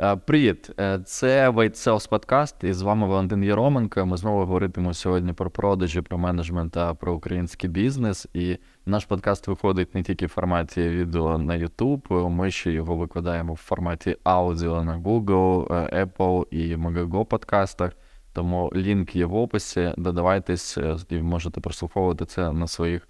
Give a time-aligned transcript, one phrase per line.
[0.00, 4.06] Е, Привіт, Е, це White Sales Podcast, і з вами Валентин Єроменко.
[4.06, 8.26] Ми знову говоритимемо сьогодні про продажі, про менеджмент та про український бізнес.
[8.34, 13.52] І наш подкаст виходить не тільки в форматі відео на YouTube, ми ще його викладаємо
[13.52, 17.92] в форматі аудіо на Google, е, Apple і Megago подкастах.
[18.32, 19.92] Тому лінк є в описі.
[19.96, 23.08] Додавайтесь і можете прослуховувати це на своїх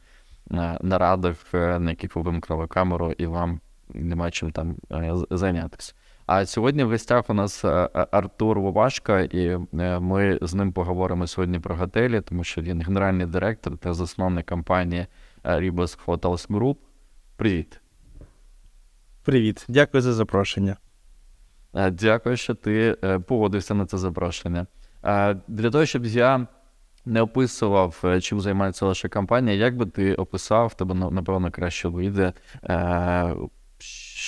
[0.80, 4.76] нарадах, на яких ви вимкнули камеру, і вам нема чим там
[5.30, 5.94] зайнятися.
[6.26, 9.58] А сьогодні в гостях у нас е, е, Артур Вовашка, і е,
[10.00, 15.06] ми з ним поговоримо сьогодні про готелі, тому що він генеральний директор та засновник компанії
[15.44, 16.76] Ribos Hotels Group.
[17.36, 17.80] Привіт.
[19.22, 20.76] Привіт, дякую за запрошення.
[21.92, 22.96] Дякую, що ти
[23.26, 24.66] погодився на це запрошення.
[25.48, 26.46] Для того, щоб я
[27.04, 32.32] не описував, чим займається ваша компанія, як би ти описав, тебе напевно краще вийде,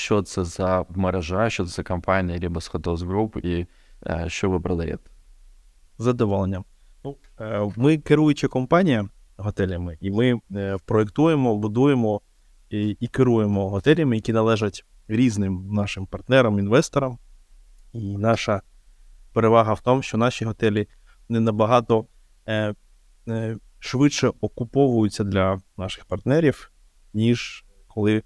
[0.07, 3.67] що це за мережа, що це за компанія Ribos Hotels Group і
[4.07, 5.11] е, що ви продаєте?
[5.99, 6.65] З задоволенням.
[7.05, 12.21] Ну, е, ми керуюча компанія готелями, і ми е, проєктуємо, будуємо
[12.71, 17.19] і, і керуємо готелями, які належать різним нашим партнерам, інвесторам.
[17.93, 18.63] І наша
[19.33, 20.89] перевага в тому, що наші готелі
[21.29, 22.07] не набагато
[22.49, 22.75] е,
[23.79, 26.73] швидше окуповуються для наших партнерів,
[27.15, 28.23] ніж коли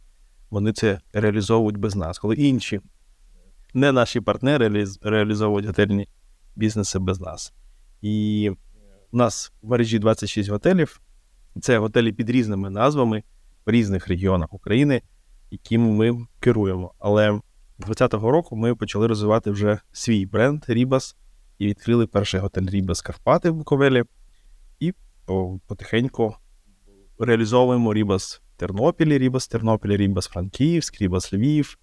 [0.50, 2.18] вони це реалізовують без нас.
[2.18, 2.80] Коли інші,
[3.74, 6.08] не наші партнери, реалізовують готельні
[6.56, 7.52] бізнеси без нас.
[8.02, 8.50] І
[9.10, 11.00] у нас в мережі 26 готелів.
[11.60, 13.22] Це готелі під різними назвами
[13.66, 15.02] в різних регіонах України,
[15.50, 16.94] якими ми керуємо.
[16.98, 17.40] Але
[17.78, 21.16] з 2020 року ми почали розвивати вже свій бренд Рібас
[21.58, 24.04] і відкрили перший готель Рібас Карпати в Буковелі.
[24.80, 24.94] І
[25.66, 26.36] потихеньку
[27.18, 31.78] реалізовуємо Рібас Тернопілі, Рібас Тернопілі, Рібас Франківськ, Рібас Львів.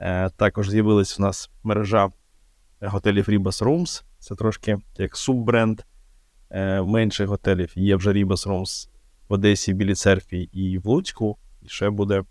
[0.00, 2.10] Е, також з'явилась у нас мережа
[2.80, 4.02] готелів Ribas Rooms.
[4.18, 5.80] Це трошки як суббренд
[6.50, 7.72] е, менших готелів.
[7.76, 8.88] Є вже Ribas Rooms
[9.28, 11.38] в Одесі, Білій церкві і в Луцьку.
[11.62, 12.22] І ще буде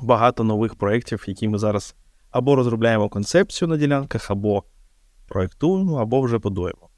[0.00, 1.94] багато нових проєктів, які ми зараз
[2.30, 4.64] або розробляємо концепцію на ділянках, або
[5.28, 6.89] проєктуємо, або вже будуємо.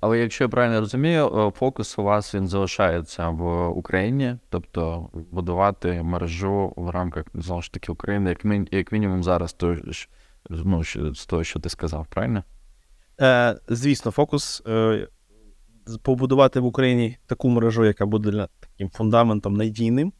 [0.00, 6.02] Але якщо я правильно розумію, е, фокус у вас він залишається в Україні, тобто будувати
[6.02, 9.76] мережу в рамках знову ж таки України, як, мін, як мінімум зараз, то,
[10.50, 12.44] ну, з того, що ти сказав, правильно?
[13.20, 15.08] Е, звісно, фокус е,
[16.02, 20.12] побудувати в Україні таку мережу, яка буде для, таким фундаментом надійним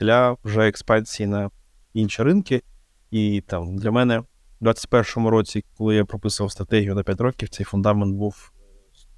[0.00, 1.50] для вже експансії на
[1.94, 2.62] інші ринки.
[3.10, 4.24] І там для мене в
[4.60, 8.52] 2021 році, коли я прописував стратегію на 5 років, цей фундамент був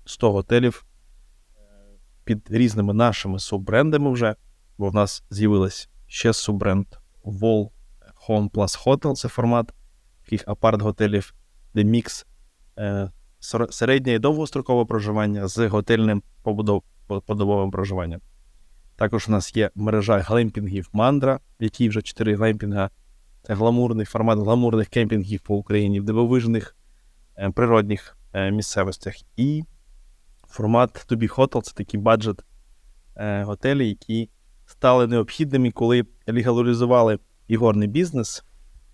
[0.07, 0.87] 100 готелів
[1.57, 1.61] е,
[2.25, 4.35] під різними нашими суббрендами вже,
[4.79, 6.87] бо в нас з'явилась ще суббренд
[7.25, 7.71] Wall
[8.29, 9.15] Home Plus Hotel.
[9.15, 9.73] Це формат
[10.25, 11.35] таких апарт-готелів,
[11.75, 12.27] де мікс
[12.79, 13.11] е,
[13.71, 18.21] середнє і довгострокове проживання з готельним побудов- подобовим проживанням.
[18.97, 22.91] Також у нас є мережа глемпінгів Мандра, в якій вже 4 глемпінга.
[23.43, 26.77] Це гламурний формат гламурних кемпінгів по Україні в дивовижних
[27.39, 29.15] е, природних е, місцевостях.
[29.37, 29.65] І
[30.49, 32.45] формат To Hotel це такі баджет
[33.17, 34.31] е, готелі, які
[34.67, 37.19] стали необхідними, коли легалізували
[37.49, 38.45] ігорний бізнес.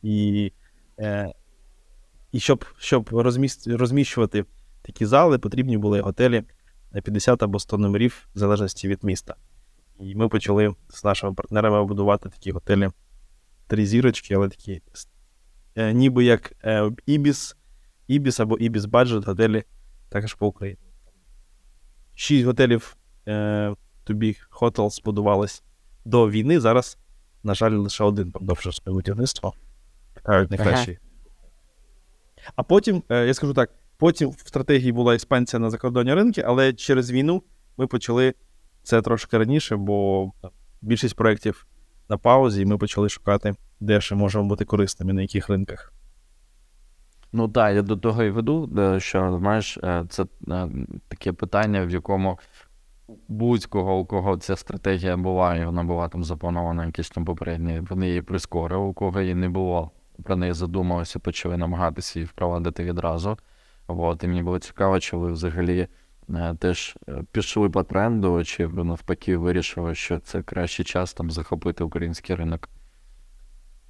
[0.03, 0.53] І
[0.99, 1.33] е,
[2.33, 3.09] і щоб, щоб
[3.67, 4.45] розміщувати
[4.83, 6.43] такі зали, потрібні були готелі
[6.93, 9.35] на 50 або 100 номерів, в залежності від міста.
[10.01, 12.91] І ми почали з нашими партнерами будувати такі готелі
[13.67, 14.83] три зірочки, але такі
[15.75, 16.53] е, ніби як
[17.07, 17.57] Ібіс,
[18.09, 19.65] Ібіс або Ібіс Budget готелі
[20.09, 20.92] також по Україні.
[22.15, 22.97] Шість готелів
[23.29, 23.75] е,
[24.07, 25.63] Be Hotels збудувались
[26.05, 26.61] до війни.
[26.61, 26.99] Зараз,
[27.43, 29.55] на жаль, лише один продовжує своє будівництво.
[30.51, 30.99] Найкращий.
[32.57, 36.73] А потім, е, я скажу так, потім в стратегії була експансія на закордонні ринки, але
[36.73, 37.43] через війну
[37.77, 38.35] ми почали
[38.83, 40.31] це трошки раніше, бо
[40.83, 41.67] більшість проєктів
[42.09, 45.92] на паузі, і ми почали шукати, де ще можемо бути корисними, на яких ринках.
[47.33, 50.69] Ну так, я до того і веду, е, що знаєш, е, це е,
[51.09, 52.39] таке питання, в якому
[53.29, 58.09] будь-кого, у кого ця стратегія була, і вона була там запланована якісь там попередні, вони
[58.09, 59.91] її прискорили, у кого її не було,
[60.25, 63.39] про неї задумалися, почали намагатися її впровадити відразу.
[63.87, 65.89] От, і мені було цікаво, чи ви взагалі
[66.59, 66.97] теж
[67.33, 72.69] пішли по тренду, чи навпаки вирішили, що це кращий час там захопити український ринок.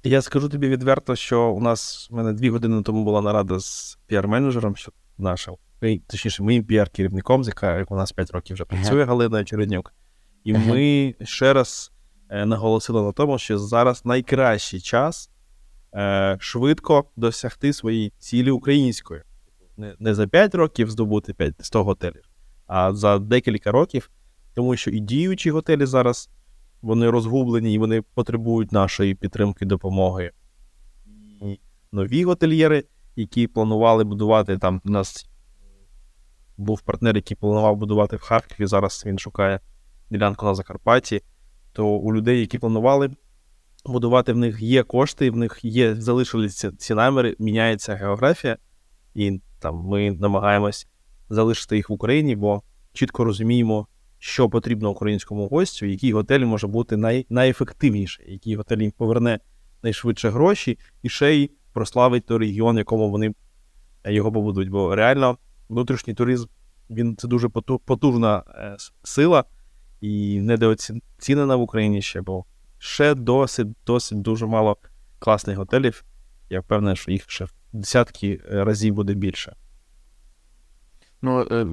[0.05, 3.99] Я скажу тобі відверто, що у нас в мене дві години тому була нарада з
[4.09, 5.55] піар-менеджером, що нашим,
[6.07, 9.93] точніше, моїм піар-керівником, з яка як у нас 5 років вже працює Галина Череднюк.
[10.43, 11.91] І ми ще раз
[12.29, 15.29] е, наголосили на тому, що зараз найкращий час
[15.95, 19.21] е, швидко досягти своєї цілі української.
[19.77, 22.23] Не, не за 5 років здобути 5 100 готелів,
[22.67, 24.09] а за декілька років,
[24.53, 26.29] тому що і діючі готелі зараз
[26.83, 30.31] вони розгублені і вони потребують нашої підтримки допомоги.
[31.41, 31.59] І
[31.91, 32.83] нові готельєри,
[33.15, 34.81] які планували будувати там.
[34.85, 35.29] У нас
[36.57, 38.67] був партнер, який планував будувати в Харкові.
[38.67, 39.59] Зараз він шукає
[40.09, 41.21] ділянку на Закарпатті.
[41.73, 43.09] То у людей, які планували
[43.85, 48.57] будувати, в них є кошти, в них є, залишилися ці наміри, міняється географія,
[49.13, 50.87] і там ми намагаємось
[51.29, 52.61] залишити їх в Україні, бо
[52.93, 53.87] чітко розуміємо,
[54.25, 59.39] що потрібно українському гостю, який готель може бути най, найефективніший, який готель їм поверне
[59.81, 63.33] найшвидше гроші і ще й прославить той регіон, якому вони
[64.05, 64.69] його побудуть.
[64.69, 65.37] Бо реально
[65.69, 66.47] внутрішній туризм
[66.89, 69.43] він це дуже поту- потужна е, сила
[70.01, 72.45] і недооцінена в Україні ще, бо
[72.77, 74.77] ще досить, досить дуже мало
[75.19, 76.03] класних готелів.
[76.49, 79.55] Я впевнений, що їх ще в десятки е, разів буде більше.
[81.23, 81.65] Ну, е,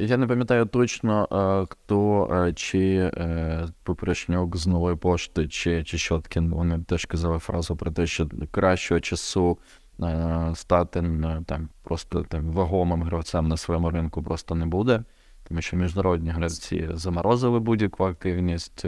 [0.00, 3.10] я не пам'ятаю точно, е, хто е, чи
[3.82, 9.00] Поперечнюк з нової пошти, чи, чи Щоткін, вони теж казали фразу про те, що кращого
[9.00, 9.58] часу
[10.54, 11.02] стати
[11.46, 15.02] там, просто там, вагомим гравцем на своєму ринку просто не буде,
[15.48, 18.84] тому що міжнародні гравці заморозили будь-яку активність,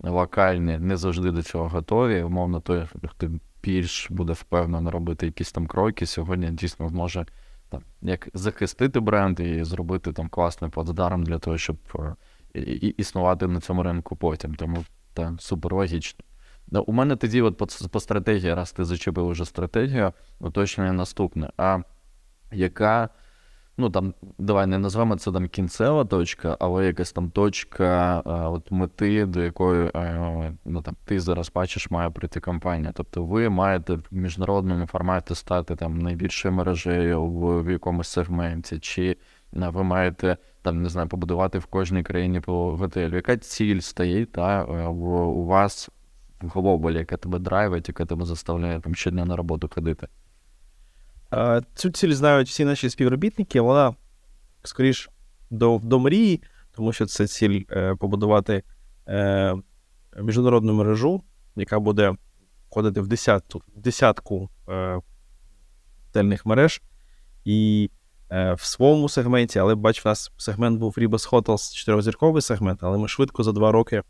[0.00, 2.22] локальні не завжди до цього готові.
[2.22, 3.28] Умовно, той, хто
[3.62, 7.26] більш буде впевнено робити якісь там кроки, сьогодні дійсно зможе
[7.68, 11.76] там, як захистити бренд і зробити там класний плацдарм для того, щоб
[12.54, 14.54] е, існувати на цьому ринку потім.
[14.54, 14.84] Тому
[15.14, 16.24] це супер логічно.
[16.66, 21.50] Да, У мене тоді, от по, по стратегії, раз ти зачепив уже стратегію, уточнення наступне.
[21.56, 21.78] А
[22.52, 23.08] яка,
[23.78, 28.70] ну там, давай не назвемо це там кінцева точка, але якась там точка е, от
[28.70, 32.92] мети, до якої е, ну, там, ти зараз бачиш, має прийти компанія.
[32.94, 39.16] Тобто ви маєте в міжнародному форматі стати там найбільшою мережею в, в якомусь сегменті, чи
[39.56, 43.16] е, ви маєте там, не знаю, побудувати в кожній країні по готелю.
[43.16, 45.90] Яка ціль стоїть та, в, у вас
[46.42, 50.08] в глобалі, яка тебе драйвить, яка тебе заставляє там щодня на роботу ходити?
[51.74, 53.94] Цю ціль знають всі наші співробітники, вона
[54.62, 55.10] скоріш
[55.50, 56.42] до, до мрії,
[56.76, 58.62] тому що це ціль е, побудувати
[59.08, 59.54] е,
[60.22, 61.22] міжнародну мережу,
[61.56, 62.14] яка буде
[62.70, 64.50] входити в десятку, десятку
[66.06, 66.82] готельних мереж.
[67.44, 67.90] І
[68.30, 72.98] е, в своєму сегменті, але бач, в нас сегмент був Ribas Hotels, чотирьохзірковий сегмент, але
[72.98, 74.02] ми швидко за два роки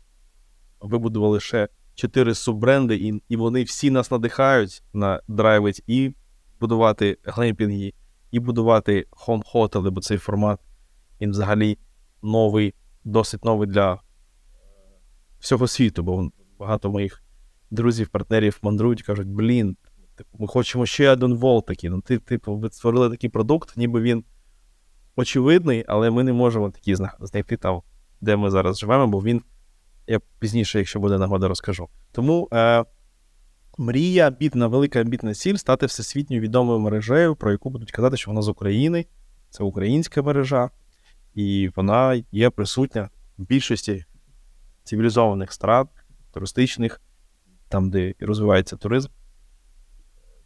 [0.81, 6.13] вибудували ще чотири суббренди, і, і вони всі нас надихають на драйвить і
[6.59, 7.93] будувати глемпінги,
[8.31, 10.59] і будувати хом-хотели, бо цей формат
[11.21, 11.77] він взагалі
[12.21, 12.73] новий,
[13.03, 13.97] досить новий для е,
[15.39, 16.29] всього світу, бо
[16.59, 17.23] багато моїх
[17.71, 19.77] друзів, партнерів мандрують, кажуть, блін,
[20.15, 21.89] типу, ми хочемо ще один вол такий.
[21.89, 24.23] Ну, ти, типу, ви створили такий продукт, ніби він
[25.15, 27.81] очевидний, але ми не можемо такий знайти там,
[28.21, 29.41] де ми зараз живемо, бо він,
[30.07, 31.89] я пізніше, якщо буде нагода, розкажу.
[32.11, 32.85] Тому е,
[33.79, 38.41] мрія, амбітна, велика амбітна ціль стати всесвітньо відомою мережею, про яку будуть казати, що вона
[38.41, 39.05] з України,
[39.49, 40.69] це українська мережа,
[41.33, 44.05] і вона є присутня в більшості
[44.83, 45.87] цивілізованих стран,
[46.33, 47.01] туристичних,
[47.69, 49.09] там, де розвивається туризм.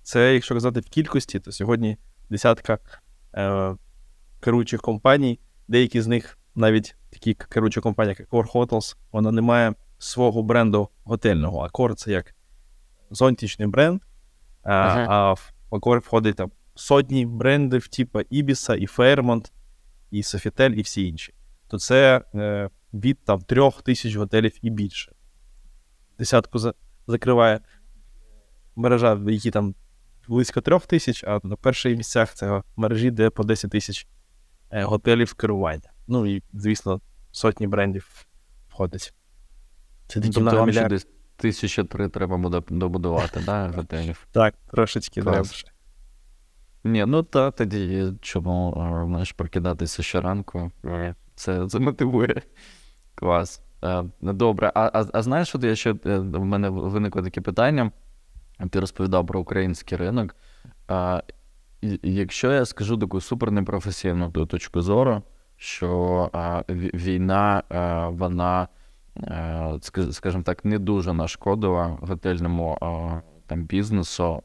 [0.04, 1.98] Це, якщо казати в кількості, то сьогодні
[2.30, 2.78] десятка
[3.36, 3.76] е,
[4.40, 9.74] керуючих компаній, деякі з них навіть такі керуючі компанії, як Accor Hotels, вона не має
[10.00, 11.68] свого бренду готельного.
[11.68, 12.36] Accor— це як
[13.12, 14.02] зонтичний бренд,
[14.64, 15.06] а, Ага.
[15.10, 19.52] а в Accor входить там сотні брендів, типу Ibis, і Fairmont,
[20.12, 21.34] і Sofitel, і всі інші.
[21.68, 25.12] То це е, від там трьох тисяч готелів і більше.
[26.20, 26.74] Десятку за,
[27.08, 27.60] закриває
[28.76, 29.76] мережа, в якій там
[30.28, 34.08] близько трьох тисяч, а на перших місцях це мережі, де по 10 тисяч
[34.72, 35.92] е, готелів керування.
[36.08, 38.26] Ну і, звісно, сотні брендів
[38.70, 39.14] входить.
[40.08, 41.06] Це Тобто вам ще многомільярд-
[41.44, 44.28] десь тисяча три треба буде добудувати, да, готелів?
[44.32, 45.72] Так, трошечки ще.
[46.84, 50.72] Ні, ну та тоді чому а, знаєш, прокидатися щоранку.
[50.86, 52.42] Е, Це, це мотивує.
[53.16, 53.62] Клас.
[53.84, 54.72] Е, Добре.
[54.76, 57.92] А, а, а знаєш, от я ще е, в мене виникло таке питання.
[58.70, 60.36] Ти розповідав про український ринок.
[60.88, 61.22] А,
[62.04, 65.24] якщо я скажу таку супер непрофесійну точку зору,
[65.58, 68.68] що а, війна, а, вона,
[70.12, 72.78] скажімо так, не дуже нашкодила готельному
[73.48, 74.42] там, бізнесу,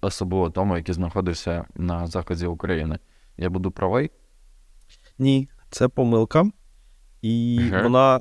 [0.00, 2.98] особливо тому, який знаходився на заході України.
[3.36, 4.10] Я буду правий?
[5.18, 6.50] Ні, це помилка.
[7.22, 7.82] І Ага.
[7.82, 8.20] вона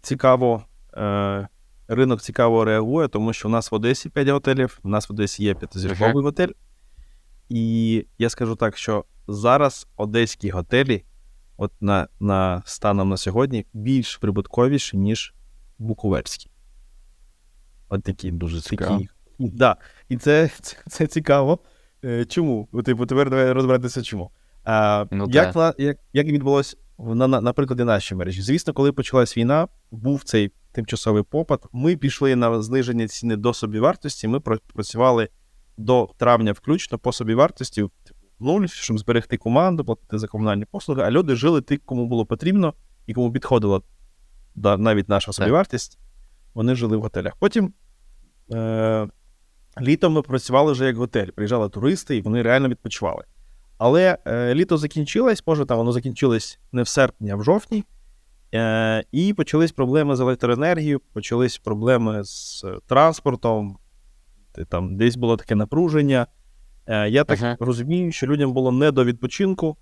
[0.00, 0.62] цікаво
[0.96, 1.48] е,
[1.88, 5.44] ринок цікаво реагує, тому що у нас в Одесі 5 готелів, у нас в Одесі
[5.44, 6.22] є п'ятизірковий Ага.
[6.22, 6.48] готель.
[7.48, 11.04] І я скажу так, що зараз одеські готелі,
[11.56, 15.34] от на, на станом на сьогодні, більш прибутковіші, ніж
[15.78, 16.50] буковельські.
[17.88, 18.96] От такі Дуже цікаво.
[18.98, 19.08] такі.
[19.38, 19.76] Да.
[20.08, 21.58] І це, це, це цікаво.
[22.04, 22.68] Е, Чому?
[22.84, 24.30] Типу, тепер давай розбиратися, чому.
[24.64, 28.42] А, Ну, як, на, як, як відбулось на, на, на прикладі нашої мережі?
[28.42, 31.60] Звісно, коли почалась війна, був цей тимчасовий попит.
[31.72, 34.28] Ми пішли на зниження ціни до собівартості.
[34.28, 35.28] Ми пра- працювали
[35.78, 37.86] до травня включно по собівартості
[38.44, 42.74] нуль, щоб зберегти команду, платити за комунальні послуги, а люди жили ті, кому було потрібно
[43.06, 43.80] і кому підходила
[44.54, 45.98] да, навіть наша собівартість.
[46.54, 47.36] Вони жили в готелях.
[47.36, 47.72] Потім
[48.52, 49.08] е,
[49.80, 51.26] літом ми працювали вже як готель.
[51.26, 53.24] Приїжджали туристи, і вони реально відпочивали.
[53.78, 57.84] Але е, літо закінчилось, може, там воно закінчилось не в серпні, а в жовтні.
[58.54, 63.78] Е, і почались проблеми з електроенергією, почались проблеми з е, транспортом.
[64.68, 66.26] Там десь було таке напруження.
[66.86, 67.56] Е, я так Ага.
[67.60, 69.76] розумію, що людям було не до відпочинку.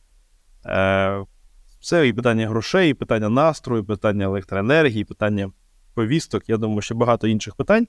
[0.67, 1.25] Е,
[1.81, 5.53] це і питання грошей, і питання настрою, і питання електроенергії, і питання
[5.95, 6.49] повісток.
[6.49, 7.87] Я думаю, що багато інших питань.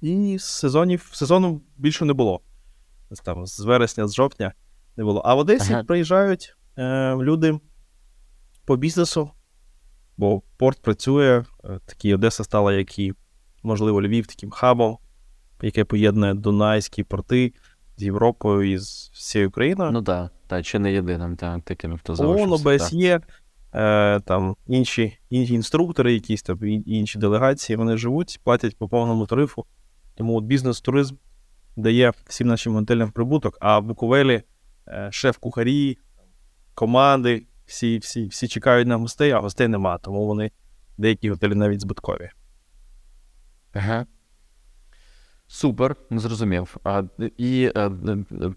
[0.00, 2.40] І сезонів сезону більше не було.
[3.24, 4.52] Там, з вересня, з жовтня
[4.96, 5.22] не було.
[5.24, 5.84] А в Одесі Ага.
[5.84, 7.60] приїжджають е, люди
[8.64, 9.30] по бізнесу,
[10.16, 11.44] бо порт працює.
[11.64, 13.12] Е, такий Одеса стала, як і,
[13.62, 14.98] можливо, Львів, таким хабом,
[15.62, 17.52] яке поєднує Дунайські порти
[17.96, 19.90] з Європою і з всією Україною.
[19.90, 22.64] Ну так, та, чи не єдиним, та, таким, хто ООН, залишився.
[22.64, 22.70] та.
[22.70, 23.20] ОБСЄ,
[23.74, 29.66] е, там інші, інші інструктори, якісь там інші делегації, вони живуть, платять по повному тарифу.
[30.14, 31.16] Тому от бізнес-туризм
[31.76, 34.42] дає всім нашим готелям прибуток, а в Буковелі
[34.88, 35.98] е, шеф-кухарі,
[36.74, 40.50] команди, всі, всі, всі чекають на гостей, а гостей нема, тому вони
[40.98, 42.30] деякі готелі навіть збиткові.
[43.72, 44.06] Ага.
[45.46, 46.76] Супер, зрозумів.
[46.84, 47.02] А,
[47.38, 48.52] і, е, е,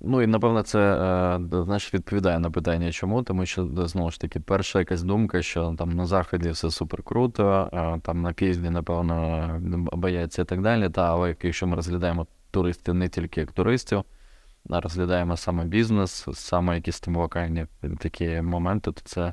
[0.00, 4.40] ну, і напевно, це е, знаєш, відповідає на питання, чому, тому що знову ж таки,
[4.40, 9.58] перша якась думка, що там на заході все супер круто, а там на півдні, напевно,
[9.92, 10.90] бояться і так далі.
[10.90, 14.02] Та, але якщо ми розглядаємо туристів не тільки як туристів,
[14.70, 17.66] а розглядаємо саме бізнес, саме якісь там локальні
[17.98, 19.32] такі моменти, то це,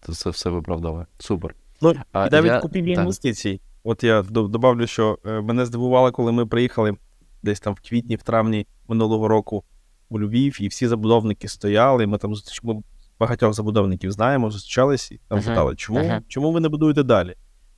[0.00, 1.06] це все, все виправдовує.
[1.18, 1.54] Супер.
[1.82, 3.60] Ну, і навіть я- купівлі інвестицій.
[3.84, 6.96] От я до- добавлю, що е, мене здивувало, коли ми приїхали
[7.42, 9.64] десь там в квітні, в травні минулого року
[10.08, 12.06] у Львів, і всі забудовники стояли.
[12.06, 12.82] Ми там ми
[13.20, 16.22] багатьох забудовників знаємо, зустрічались і там Ага, питали, чому, ага.
[16.28, 17.34] чому ви не будуєте далі?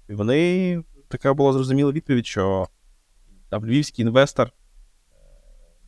[0.08, 2.66] І вони така була зрозуміла відповідь, що
[3.48, 4.50] там львівський інвестор, е,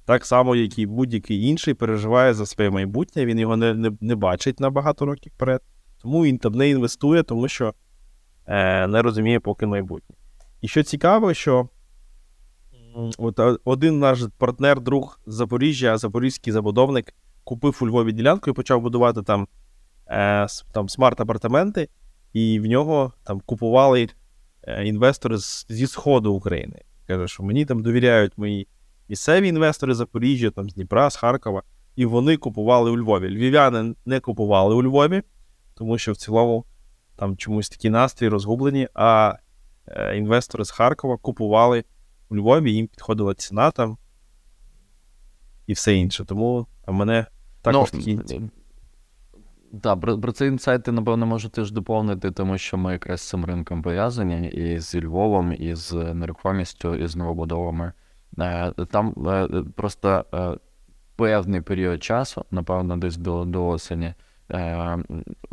[0.04, 4.14] так само, як і будь-який інший, переживає за своє майбутнє, він його не, не, не
[4.14, 5.61] бачить на багато років вперед.
[6.02, 7.75] Тому він там не інвестує, тому що
[8.88, 10.16] не розуміє поки майбутнє.
[10.60, 11.68] І що цікаво, що
[13.18, 18.80] от один наш партнер, друг з Запоріжжя, запорізький забудовник, купив у Львові ділянку і почав
[18.80, 19.48] будувати там,
[20.06, 21.88] е, там смарт-апартаменти,
[22.32, 24.08] і в нього там купували
[24.62, 26.80] е, інвестори зі Сходу України.
[27.06, 28.68] Каже, що мені там довіряють мої
[29.08, 31.62] місцеві інвестори з Запоріжжя, там, з Дніпра, з Харкова,
[31.96, 33.28] і вони купували у Львові.
[33.28, 35.22] Львів'яни не купували у Львові,
[35.74, 36.64] тому що в цілому
[37.16, 39.35] там чомусь такі настрій розгублені, а
[39.87, 41.85] е, інвестори з Харкова купували
[42.28, 43.99] у Львові, їм підходила ціна там
[45.66, 46.25] і все інше.
[46.25, 47.26] Тому а мене
[47.62, 48.40] також ну, такі.
[49.83, 53.28] Так, про, про цей інсайт ти, напевно, можете ж доповнити, тому що ми якраз з
[53.28, 57.92] цим ринком пов'язані і з Львовом, і з нерухомістю, і з новобудовами.
[58.38, 60.25] Е, Там е, просто
[61.16, 64.14] певний період часу, напевно, десь до, до осені,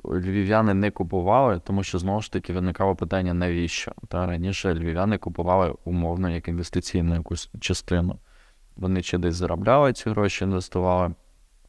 [0.03, 3.91] львів'яни не купували, тому що знову ж таки виникало питання, навіщо?
[4.07, 8.19] Та раніше львів'яни купували умовно як інвестиційну якусь частину.
[8.75, 11.13] Вони чи десь заробляли ці гроші, інвестували,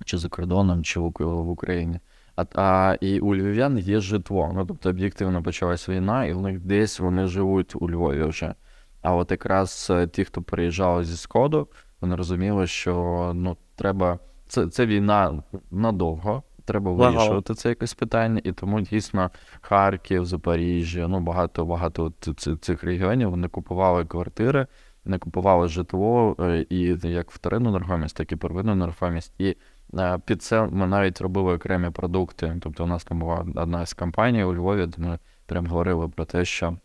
[0.04, 2.00] чи за кордоном, чи в, Україні.
[2.36, 4.52] А, а і у львів'ян є житло.
[4.54, 8.54] Ну, тобто об'єктивно почалась війна, і в них десь вони живуть у Львові вже.
[9.02, 11.68] А от якраз е, ті, хто приїжджали зі Сходу,
[12.00, 14.18] вони розуміли, що ну, треба.
[14.48, 16.42] Це, це війна надовго.
[16.64, 22.12] Треба вирішувати це якесь питання, і тому дійсно Харків, Запоріжжя, ну багато багато
[22.60, 24.66] цих регіонів вони купували квартири,
[25.04, 29.34] не купували житло е, і як вторинну нерухомість, так і первинну нерухомість.
[29.38, 29.56] І
[29.98, 32.56] е, під це ми навіть робили окремі продукти.
[32.62, 36.24] Тобто, у нас там була одна з компаній у Львові, де ми прям говорили про
[36.24, 36.76] те, що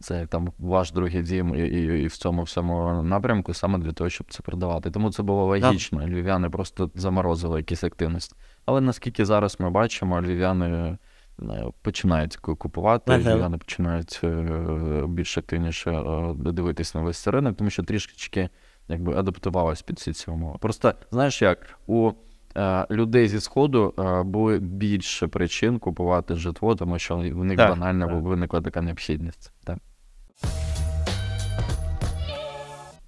[0.00, 4.10] це там ваш другий дім і, і, і в цьому всьому напрямку саме для того,
[4.10, 4.90] щоб це продавати.
[4.90, 6.08] Тому це було логічно.
[6.08, 8.36] Львів'яни просто заморозили якісь активності.
[8.64, 10.98] Але наскільки зараз ми бачимо, львів'яни
[11.42, 17.70] е, починають купувати, і вони починають е, більш активніше е, дивитись на весь ринок, тому
[17.70, 18.48] що трішечки
[18.88, 20.58] якби адаптувалась під ці ці умови.
[20.60, 22.12] Просто знаєш як у
[22.90, 28.06] людей зі сходу е, були більше причин купувати житло, тому що у них Так, банально
[28.06, 28.22] так.
[28.22, 29.52] виникла така необхідність.
[29.64, 29.78] Так.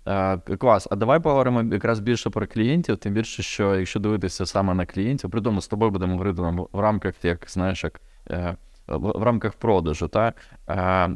[0.07, 4.75] Е, клас, а давай поговоримо якраз більше про клієнтів, тим більше, що якщо дивитися саме
[4.75, 8.57] на клієнтів, при тому з тобою будемо говорити там, в рамках, як знаєш, як е,
[8.88, 10.33] в, в рамках продажу, та
[10.69, 11.09] е,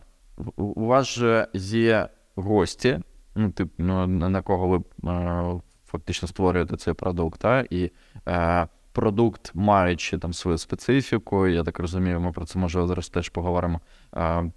[0.57, 3.01] у- вас же є гості,
[3.35, 4.77] ну, тип, ну, на кого ви
[5.11, 5.61] е,
[5.95, 7.91] фактично створюєте цей продукт, та, і
[8.29, 13.29] е, продукт, маючи там свою специфіку, я так розумію, ми про це може зараз теж
[13.29, 13.81] поговоримо.
[14.17, 14.51] Е,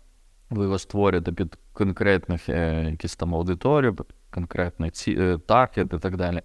[0.50, 5.98] ви його створюєте під конкретних е, якісь там аудиторію, під конкретний ці, е, таргет і
[5.98, 6.42] так далі.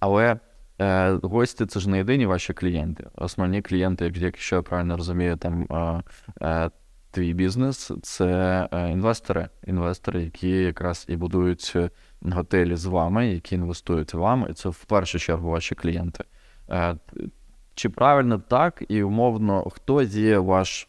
[0.00, 0.36] Але
[0.80, 3.06] е, гості це ж не єдині ваші клієнти.
[3.14, 6.02] Основні клієнти, якщо я правильно розумію, там е,
[6.46, 6.70] е,
[7.14, 11.90] твій бізнес це е, інвестори, інвестори, які якраз і будують е,
[12.22, 16.24] готелі з вами, які інвестують вам, і це в першу чергу ваші клієнти.
[16.70, 16.96] Е,
[17.74, 20.88] чи правильно так, і умовно, хто є ваш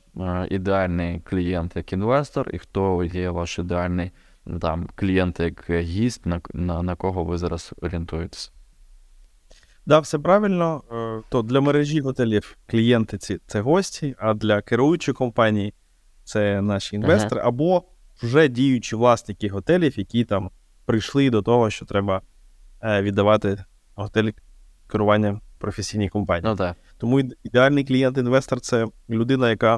[0.50, 4.12] ідеальний клієнт як інвестор, і хто є ваш ідеальний
[4.62, 8.51] там, клієнт як гість, на, на, на кого ви зараз орієнтуєтесь?
[9.86, 10.84] Да, все правильно.
[11.29, 15.74] То для мережі готелів клієнти ці це гості, а для керуючої компанії
[16.25, 17.84] це наші інвестори, або
[18.22, 20.50] вже діючі власники готелів, які там
[20.86, 22.22] прийшли до того, що треба
[22.82, 23.63] е, віддавати
[23.96, 24.34] готелі
[24.88, 26.51] керування професійній компанії.
[26.51, 26.77] Ну так.
[26.98, 29.75] Тому ідеальний клієнт-інвестор це людина, яка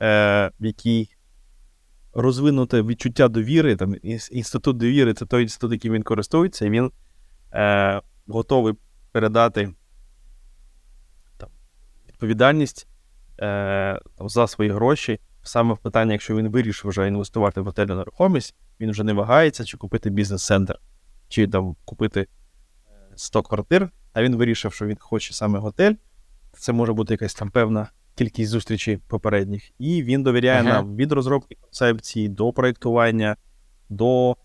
[0.00, 1.08] е, в якій
[2.14, 3.94] розвинуте відчуття довіри, там
[4.30, 6.90] інститут довіри це той інститут, яким він користується, і він
[7.52, 8.74] е, готовий
[9.12, 9.74] передати
[11.36, 11.48] там,
[12.08, 12.88] відповідальність
[13.40, 15.20] е, там, за свої гроші.
[15.42, 19.64] Саме в питанні, якщо він вирішив вже інвестувати в готельну нерухомість, він вже не вагається,
[19.64, 20.78] чи купити бізнес-центр,
[21.28, 22.26] чи там купити е,
[23.16, 25.94] 100 квартир, а він вирішив, що він хоче саме готель.
[26.52, 29.70] Це може бути якась там певна кількість зустрічей попередніх.
[29.78, 30.68] І він довіряє Ага.
[30.68, 33.36] нам від розробки концепції до проєктування,
[33.88, 34.36] до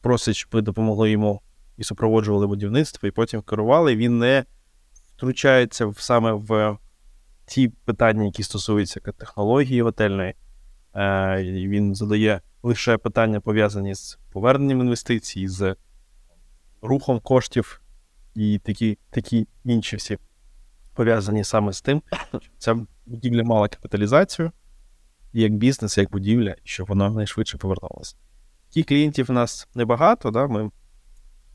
[0.00, 1.40] просить, щоб ви допомогли йому
[1.76, 3.96] і супроводжували будівництво, і потім керували.
[3.96, 4.44] Він не
[5.16, 6.76] втручається в, саме в
[7.52, 10.34] ті питання, які стосуються технології готельної.
[10.96, 15.76] Е, він задає лише питання, пов'язані з поверненням інвестицій, з
[16.82, 17.80] рухом коштів
[18.34, 20.18] і такі, такі інші всі
[20.94, 22.02] пов'язані саме з тим,
[22.40, 24.52] що ця будівля мала капіталізацію
[25.32, 28.16] як бізнес, як будівля, щоб вона найшвидше повернулася.
[28.68, 30.46] Таких клієнтів у нас небагато, да?
[30.46, 30.70] ми...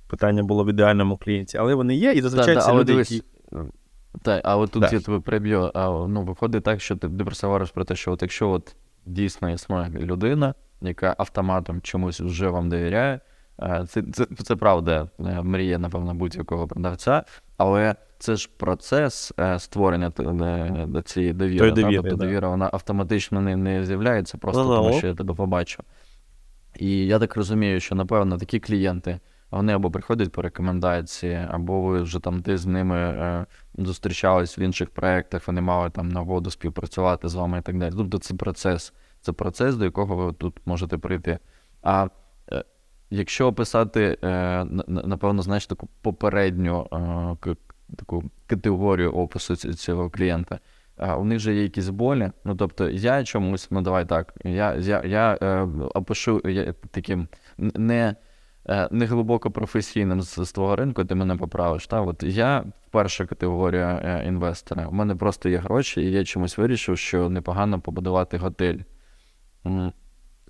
[0.08, 3.26] питання було в ідеальному клієнті, але вони є, і зазвичай це але люди, дивись, які.
[4.22, 4.90] Так, а от тут Да.
[4.92, 5.72] я тебе приб'ю.
[5.74, 8.76] А, ну, виходить так, що ти, ти просто говориш про те, що от якщо от
[9.06, 13.20] дійсно існує людина, яка автоматом чомусь вже вам довіряє,
[13.62, 17.24] е, це, це, це правда, е, мрія, напевно, будь-якого продавця,
[17.58, 20.12] але це ж процес е, створення
[21.06, 21.60] цієї довіри.
[21.60, 24.76] Тої довіри, тобто довіра вона автоматично не, не з'являється просто Ну-ну.
[24.76, 25.86] тому, що я тебе побачив.
[26.80, 29.20] І я так розумію, що, напевно, такі клієнти.
[29.52, 33.46] Вони або приходять по рекомендації, або ви вже там десь з ними
[33.78, 37.94] зустрічались в інших проєктах, вони мали там нагоду співпрацювати з вами і так далі.
[37.98, 41.40] Тобто це процес, це процес, до якого ви тут можете прийти.
[41.82, 42.08] А
[42.52, 42.64] е,
[43.10, 44.28] якщо описати, е,
[44.66, 46.88] на- на- напевно, знаєш, таку попередню
[47.46, 47.56] е,
[47.96, 50.60] таку категорію опису цього клієнта,
[51.18, 52.32] у них же є якісь болі.
[52.46, 55.38] Ну, тобто, я чомусь, ну давай так, я, я, я
[55.94, 58.16] опишу я, таким не,
[58.70, 61.88] е, не глибоко професійним з, з твого ринку, ти мене поправиш.
[61.88, 62.02] Та?
[62.02, 64.88] От я перша категорія е, інвестора.
[64.88, 68.78] У мене просто є гроші, і я чомусь вирішив, що непогано побудувати готель.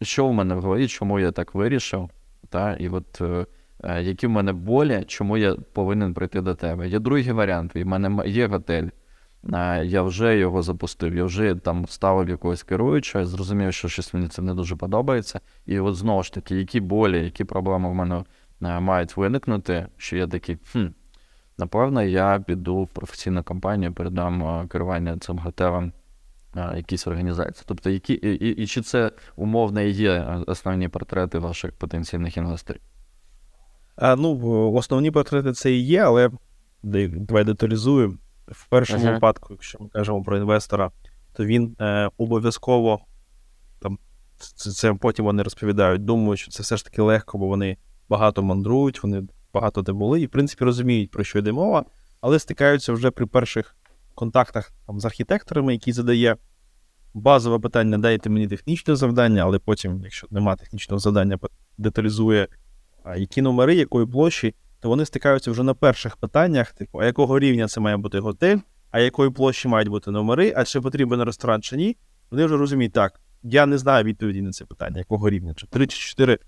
[0.01, 2.09] Що в мене в голові, чому я так вирішив?
[2.49, 2.73] Та?
[2.73, 6.87] І от е, які в мене болі, чому я повинен прийти до тебе?
[6.87, 8.87] Є другий варіант, і в мене є готель.
[9.53, 14.27] Е, Я вже його запустив, я вже там ставив якогось керуючого, зрозумів, що щось мені
[14.27, 15.41] це не дуже подобається.
[15.65, 18.23] І от знову ж таки, які болі, які проблеми в мене
[18.61, 20.85] е, мають виникнути, що я такий, хм,
[21.57, 25.91] напевно, я піду в професійну компанію, передам е, керування цим готелем
[26.75, 27.63] якійсь організації.
[27.67, 32.81] Тобто, які, і, і, і чи це умовно і є основні портрети ваших потенційних інвесторів?
[33.95, 36.29] А, ну, основні портрети це і є, але
[36.83, 38.17] давай деталізую.
[38.47, 39.13] В першому Ага.
[39.13, 40.91] випадку, якщо ми кажемо про інвестора,
[41.33, 42.99] то він е, обов'язково
[43.79, 43.99] там
[44.37, 47.77] це, це потім вони розповідають, думають, що це все ж таки легко, бо вони
[48.09, 51.85] багато мандрують, вони багато де були, і в принципі розуміють, про що йде мова,
[52.21, 53.75] але стикаються вже при перших
[54.15, 56.35] контактах там, з архітекторами, які задає.
[57.13, 61.39] Базове питання, дайте мені технічне завдання, але потім, якщо нема технічного завдання,
[61.77, 62.47] деталізує,
[63.03, 67.39] а які номери, якої площі, то вони стикаються вже на перших питаннях, типу, а якого
[67.39, 68.57] рівня це має бути готель,
[68.91, 71.97] а якої площі мають бути номери, а чи потрібен ресторан чи ні.
[72.31, 75.87] Вони вже розуміють, так, я не знаю відповіді на це питання, якого рівня, чи 3
[75.87, 76.39] чи 4,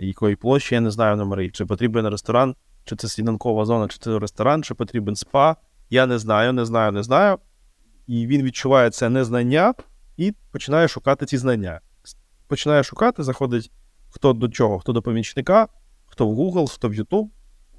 [0.00, 2.54] якої площі, я не знаю номери, чи потрібен ресторан,
[2.84, 5.56] чи це сніданкова зона, чи це ресторан, чи потрібен спа.
[5.90, 7.38] Я не знаю, не знаю, не знаю.
[8.06, 9.74] І він відчуває це незнання
[10.16, 11.80] і починає шукати ці знання.
[12.48, 13.70] Починає шукати, заходить
[14.10, 15.68] хто до чого, хто до помічника,
[16.06, 17.28] хто в Google, хто в YouTube.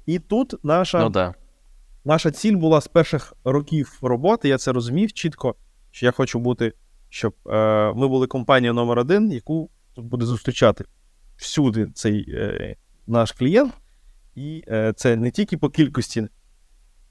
[0.06, 1.38] І тут наша, Ну так.
[2.04, 4.48] наша ціль була з перших років роботи.
[4.48, 5.54] Я це розумів чітко,
[5.90, 6.72] що я хочу бути,
[7.08, 10.84] щоб е, ми були компанією номер один, яку буде зустрічати
[11.36, 13.72] всюди цей е, наш клієнт.
[14.34, 16.28] І е, це не тільки по кількості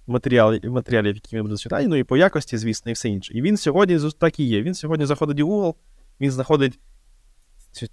[0.07, 3.33] матеріалів, матеріалів які ми будемо зустрічати, ну і по якості, звісно, і все інше.
[3.33, 4.61] І він сьогодні так і є.
[4.61, 5.75] Він сьогодні заходить в Google,
[6.19, 6.79] він знаходить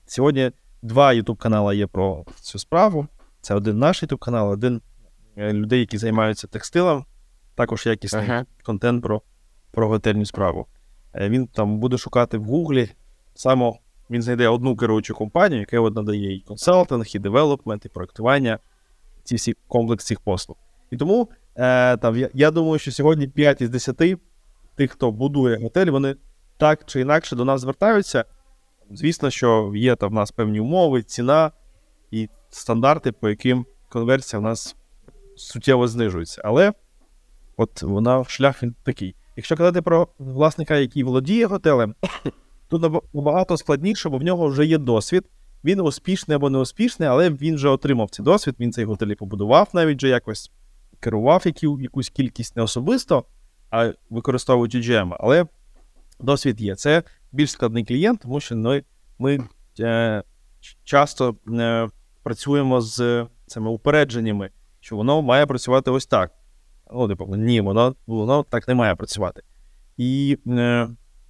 [0.06, 0.50] сьогодні
[0.82, 3.06] два YouTube канали є про цю справу.
[3.40, 4.80] Це один наш YouTube канал, один
[5.40, 7.04] людей, які займаються текстилем,
[7.54, 8.46] також якісний Ага.
[8.62, 9.22] контент про,
[9.70, 10.66] про готельну справу.
[11.14, 12.90] Е, Він там буде шукати в Гуглі.
[13.34, 13.72] Саме
[14.10, 18.58] він знайде одну керуючу компанію, яка от надає і консалтинг, і девелопмент, і проектування,
[19.24, 20.56] ці всі комплекс цих послуг.
[20.90, 23.96] І тому е, там, я, я думаю, що сьогодні 5 із 10
[24.76, 26.16] тих, хто будує готель, вони
[26.56, 28.24] так чи інакше до нас звертаються.
[28.90, 31.50] Звісно, що є там в нас певні умови, ціна
[32.10, 34.76] і стандарти, по яким конверсія в нас
[35.40, 36.42] суттєво знижується.
[36.44, 36.72] Але
[37.56, 39.14] от вона шлях такий.
[39.36, 41.94] Якщо казати про власника, який володіє готелем,
[42.68, 42.82] тут
[43.14, 45.24] набагато складніше, бо в нього вже є досвід.
[45.64, 49.68] Він успішний або не успішний, але він вже отримав цей досвід, він цей готель побудував
[49.72, 50.50] навіть вже якось,
[51.00, 53.24] керував які, якусь кількість не особисто,
[53.70, 55.16] а використовуючи GM.
[55.20, 55.46] Але
[56.20, 56.76] досвід є.
[56.76, 58.84] Це більш складний клієнт, тому що ми,
[59.18, 59.40] ми
[59.80, 60.22] е,
[60.84, 61.88] часто е,
[62.22, 66.32] працюємо з цими упередженнями, що воно має працювати ось так.
[66.92, 69.42] Ну, типу, ні, воно, воно так не має працювати.
[69.96, 70.88] І е,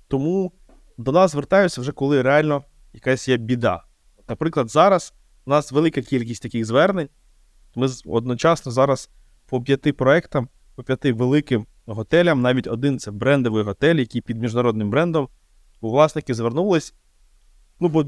[0.09, 0.53] тому
[0.99, 3.85] до нас звертаються вже коли реально якась є біда.
[4.29, 5.15] Наприклад, зараз
[5.47, 7.09] у нас велика кількість таких звернень.
[7.75, 9.11] Ми одночасно зараз
[9.47, 14.91] по п'яти проектам, по п'яти великим готелям, навіть один це брендовий готель, який під міжнародним
[14.91, 15.29] брендом,
[15.81, 16.95] бо власники звернулись.
[17.81, 18.05] Ну, бо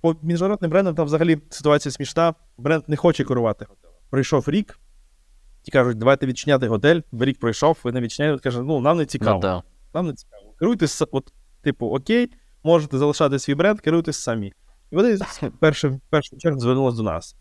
[0.00, 2.34] по міжнародним брендам там взагалі ситуація смішна.
[2.58, 3.79] Бренд не хоче керувати готелем.
[4.10, 4.78] Прийшов рік,
[5.62, 7.00] ті кажуть, давайте відчиняти готель.
[7.12, 9.40] Рік пройшов, ви не відчиняєте, каже, ну нам не цікаво.
[9.42, 9.62] Ну.
[9.94, 10.54] Нам не цікаво.
[10.58, 12.30] Керуйтесь, от, типу, окей,
[12.64, 14.52] можете залишати свій бренд, керуйтесь самі.
[14.90, 17.36] І вони в першу, в першу чергу звернулися до нас.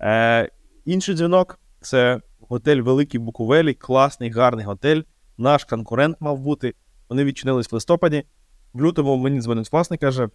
[0.00, 0.48] Е,
[0.84, 5.02] інший дзвінок це готель Великий Буковелі, класний, гарний готель.
[5.38, 6.74] Наш конкурент мав бути.
[7.08, 8.24] Вони відчинились в листопаді.
[8.72, 10.28] В лютому мені дзвонить власник, каже: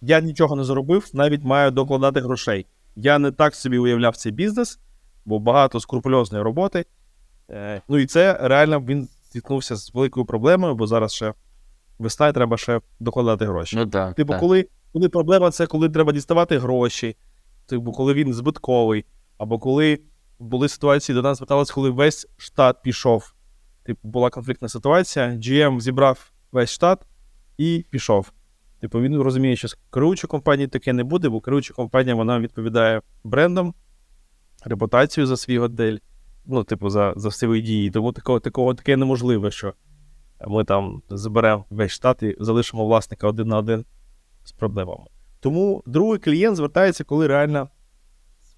[0.00, 2.66] я нічого не заробив, навіть маю докладати грошей.
[2.96, 4.78] Я не так собі уявляв цей бізнес,
[5.28, 6.84] бо багато скрупульозної роботи.
[7.50, 11.34] Е, ну і це реально він зіткнувся з великою проблемою, бо зараз ще
[11.98, 13.76] весна і треба ще докладати гроші.
[13.76, 14.14] Ну так.
[14.14, 14.40] Типу, так.
[14.40, 17.16] коли, коли проблема це коли треба діставати гроші,
[17.66, 19.04] типу, коли він збитковий,
[19.38, 19.98] або коли
[20.38, 23.34] були ситуації, до нас зверталися, коли весь штат пішов.
[23.82, 27.02] Типу, була конфліктна ситуація, GM зібрав весь штат
[27.58, 28.32] і пішов.
[28.80, 33.02] Типу, він розуміє, що з керуючої компанії таке не буде, бо керуюча компанія вона відповідає
[33.24, 33.74] брендом,
[34.68, 35.96] репутацію за свій готель,
[36.46, 37.90] ну, типу, за, за свої дії.
[37.90, 39.74] Тому такого, такого таке неможливе, що
[40.46, 43.84] ми там заберемо весь штат і залишимо власника один на один
[44.44, 45.04] з проблемами.
[45.40, 47.68] Тому другий клієнт звертається, коли реально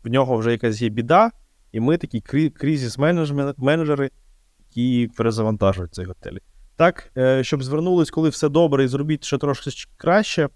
[0.04, 1.30] в нього вже якась є біда,
[1.72, 2.20] і ми такі
[2.50, 4.10] кризис-менеджери,
[4.68, 6.36] які перезавантажують цей готель.
[6.76, 10.48] Так, е, щоб звернулись, коли все добре, і зробіть ще трошки краще,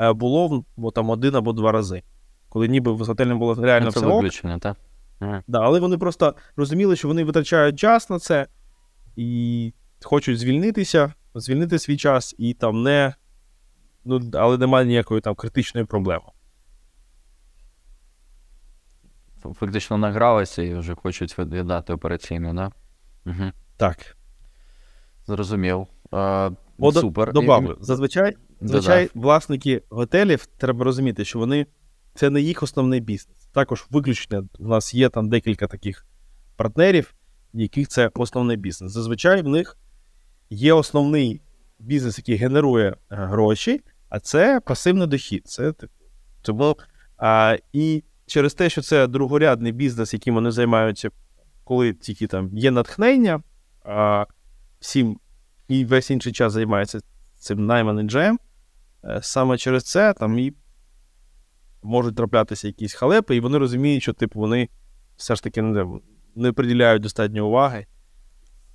[0.00, 2.02] е, було бо там один або два рази.
[2.48, 4.76] Коли ніби з готелем було реально Ну, це все виключення, так?
[5.20, 5.42] Ага.
[5.46, 8.46] Да, але вони просто розуміли, що вони витрачають час на це
[9.16, 13.14] і хочуть звільнитися, звільнити свій час, і там не.
[14.04, 16.24] Ну, але немає ніякої там критичної проблеми.
[19.54, 22.72] Фактично награлися і вже хочуть від- віддати операційну, да?
[23.26, 23.52] Угу.
[23.76, 24.16] Так.
[25.26, 25.86] Зрозумів.
[26.10, 27.32] А, до- супер.
[27.32, 27.76] Добавлю.
[27.80, 31.66] Зазвичай, зазвичай власники готелів треба розуміти, що вони
[32.18, 33.48] це не їх основний бізнес.
[33.52, 34.48] Також виключення.
[34.58, 36.06] У нас є там декілька таких
[36.56, 37.14] партнерів,
[37.52, 38.92] яких це основний бізнес.
[38.92, 39.76] Зазвичай в них
[40.50, 41.40] є основний
[41.78, 45.46] бізнес, який генерує е, гроші, а це пасивний дохід.
[45.46, 45.74] Це
[46.42, 46.76] тому
[47.16, 51.10] а, і через те, що це другорядний бізнес, яким вони займаються,
[51.64, 53.42] коли тільки там є натхнення,
[53.84, 54.26] а
[54.80, 55.20] всім
[55.68, 57.00] і весь інший час займається
[57.36, 58.38] цим найманеджем,
[59.04, 60.52] е, саме через це там і
[61.82, 64.68] можуть траплятися якісь халепи, і вони розуміють, що типу, вони
[65.16, 65.86] все ж таки не,
[66.34, 67.86] не приділяють достатньо уваги.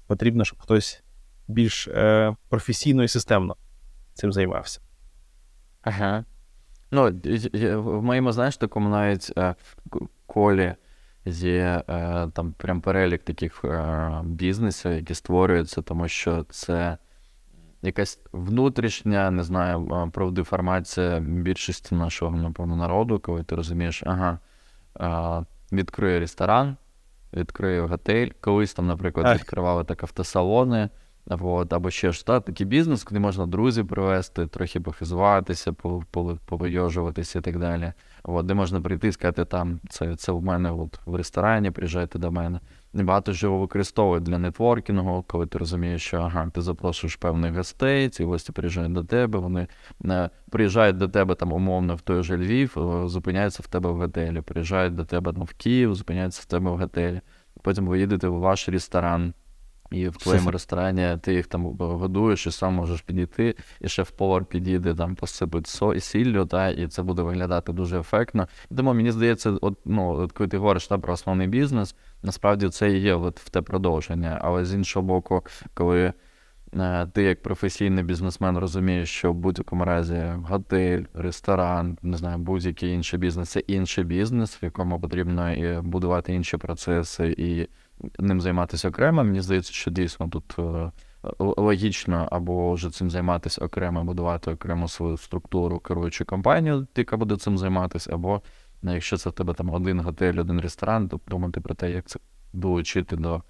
[0.08, 1.04] Потрібно, щоб хтось
[1.48, 3.56] більш е, професійно і системно
[4.14, 4.82] цим займався.
[5.82, 6.26] Ага.
[6.92, 7.12] Ну,
[7.82, 9.56] в моєму, знаєш, такому навіть е,
[10.26, 10.76] колі
[11.26, 16.98] є е, там прям перелік таких е, бізнесів, які створюються, тому що це
[17.84, 24.40] якась внутрішня, не знаю, е, правдеформація більшості нашого, напевно, народу, коли ти розумієш, ага,
[25.00, 26.76] е, відкрию ресторан,
[27.34, 28.30] відкрию готель.
[28.42, 30.90] Колись там, наприклад, відкривали так автосалони.
[31.30, 36.38] От, або ще ж та, такий бізнес, куди можна друзів привезти, трохи похизуватися, по- по-
[36.46, 37.94] повийожуватися і так далі.
[38.24, 42.20] От, де можна прийти і сказати, там, це, це в мене от, в ресторані, приїжджайте
[42.20, 42.60] до мене.
[42.94, 48.24] Багато його використовують для нетворкінгу, коли ти розумієш, що ага, ти запрошуєш певних гостей, ці
[48.24, 49.68] гості приїжджають до тебе, вони
[50.06, 53.98] е, приїжджають до тебе там умовно в той же Львів, е, зупиняються в тебе в
[53.98, 57.22] готелі, приїжджають до тебе там, в Київ, зупиняються в тебе в готелі.
[57.62, 59.34] Потім ви їдете в ваш ресторан.
[59.94, 64.96] І в твоєму ресторані ти їх там годуєш, і сам можеш підійти, і шеф-повар підійде,
[64.96, 68.48] там посипить со і сіллю, та, і це буде виглядати дуже ефектно.
[68.78, 72.92] Тому мені здається, от, ну, от коли ти говориш та, про основний бізнес, насправді це
[72.92, 74.40] і є от, в те продовження.
[74.42, 76.14] Але з іншого боку, коли
[76.78, 82.94] е, ти як професійний бізнесмен розумієш, що в будь-якому разі готель, ресторан, не знаю, будь-який
[82.94, 87.68] інший бізнес це інший бізнес, в якому потрібно і будувати інші процеси і
[88.20, 89.24] ним займатися окремо.
[89.24, 90.92] Мені здається, що дійсно тут е,
[91.40, 97.58] логічно або вже цим займатися окремо, будувати окрему свою структуру, керуючу компанію, яка буде цим
[97.58, 98.42] займатися, або
[98.82, 102.06] ну, якщо це в тебе там один готель, один ресторан, то думати про те, як
[102.06, 102.20] це
[102.54, 103.44] долучити до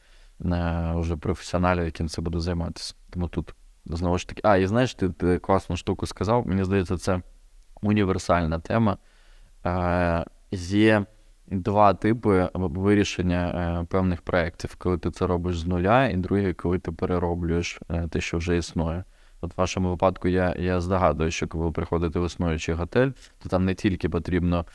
[0.46, 2.96] е, вже професіоналів, яким це буде займатися.
[3.10, 4.42] Тому тут знову ж таки.
[4.44, 6.48] А, і знаєш, ти, ти класну штуку сказав.
[6.48, 7.22] Мені здається, це
[7.82, 8.98] універсальна тема.
[9.66, 11.06] Е, є
[11.48, 13.48] два типи вирішення
[13.82, 18.08] е, певних проєктів, коли ти це робиш з нуля, і другий, коли ти перероблюєш е,
[18.08, 19.04] те, що вже існує.
[19.42, 23.50] От в вашому випадку я, я здогадую, що коли ви приходите в існуючий готель, то
[23.50, 24.66] там не тільки потрібно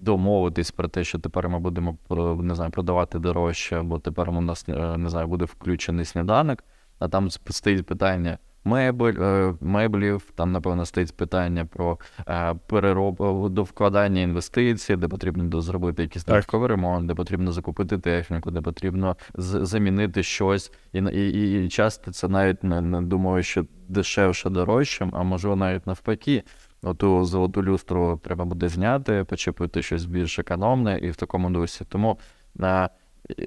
[0.00, 1.96] домовитись про те, що тепер ми будемо
[2.42, 6.64] не знаю, продавати дорожче, бо тепер у нас е, не знаю, буде включений сніданок,
[6.98, 13.62] а там стоїть питання мебель, е, меблів, там, напевно, стоїть питання про е, перероб до
[13.62, 20.22] вкладання інвестицій, де потрібно зробити якийсь додатковий ремонт, де потрібно закупити техніку, де потрібно замінити
[20.22, 20.72] щось.
[20.92, 25.56] І, і, і, і часто це навіть не, не думаю, що дешевше дорожчим, а можливо
[25.56, 26.42] навіть навпаки.
[26.82, 31.84] Оту золоту люстру треба буде зняти, почепити щось більш економне і в такому дусі.
[31.88, 32.18] Тому
[32.60, 32.88] е,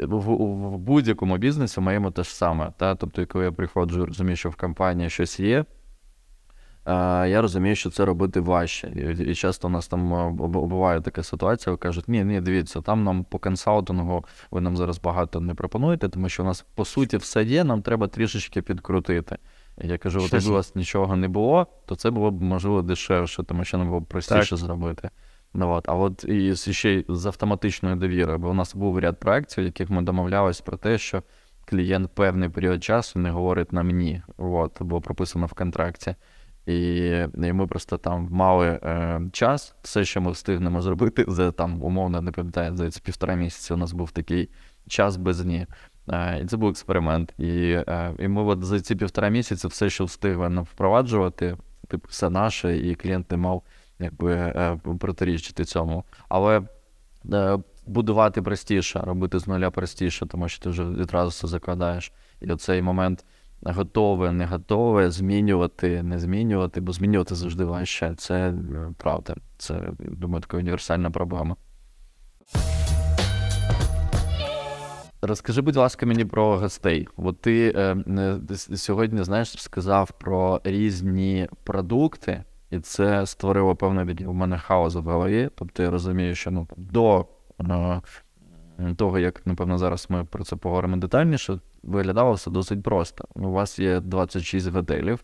[0.02, 0.36] в, в,
[0.74, 2.72] в будь-якому бізнесі маємо те ж саме.
[2.78, 2.96] Та?
[2.96, 5.66] Тобто, коли я приходжу, розумію, що в компанії щось є,
[6.88, 9.16] я розумію, що це робити важче.
[9.20, 13.04] І, і часто у нас там е, буває така ситуація, кажуть, ні, ні, дивіться, там
[13.04, 17.18] нам по консалтингу ви нам зараз багато не пропонуєте, тому що у нас по суті
[17.18, 19.38] все є, нам треба трішечки підкрутити.
[19.78, 23.44] Я кажу, от якби у вас нічого не було, то це було б можливо дешевше,
[23.44, 25.10] тому що нам було б простіше зробити.
[25.54, 25.90] Ну, от.
[25.90, 29.66] А от і ще й з автоматичною довірою, бо у нас був ряд проєктів, в
[29.66, 31.24] яких ми домовлялись про те, що
[31.66, 34.22] клієнт певний період часу не говорить нам ні.
[34.38, 36.16] От, було прописано в контракті.
[36.66, 37.08] І,
[37.44, 42.22] і ми просто там мали е, час, все, що ми встигнемо зробити, за там, умовно,
[42.22, 44.50] не пам'ятаю, здається, півтора місяці у нас був такий
[44.88, 45.68] час без ні.
[46.10, 47.34] Е, і це був експеримент.
[47.38, 52.30] І, е, і ми от за ці півтора місяці все, що встигли впроваджувати, типу, все
[52.30, 53.64] наше, і клієнт не мав
[54.02, 56.04] якби е, протирічити цьому.
[56.30, 56.62] Але
[57.34, 62.12] е, будувати простіше, робити з нуля простіше, тому що ти вже відразу все закладаєш.
[62.42, 63.26] І оцей момент
[63.64, 68.14] готове, не готове, змінювати, не змінювати, бо змінювати завжди важче.
[68.18, 68.56] Це е,
[68.98, 69.36] правда.
[69.58, 71.56] Це, думаю, така універсальна проблема.
[75.24, 77.08] Розкажи, будь ласка, мені про гостей.
[77.18, 77.98] От ти е,
[78.76, 85.04] сьогодні, знаєш, сказав про різні продукти, і це створило певний такий у мене хаос в
[85.04, 85.50] голові.
[85.56, 87.26] Тобто я розумію, що ну, до
[87.60, 88.02] е,
[88.96, 93.26] того, як, напевно, зараз ми про це поговоримо детальніше, виглядало все досить просто.
[93.36, 95.24] У вас є 26 готелів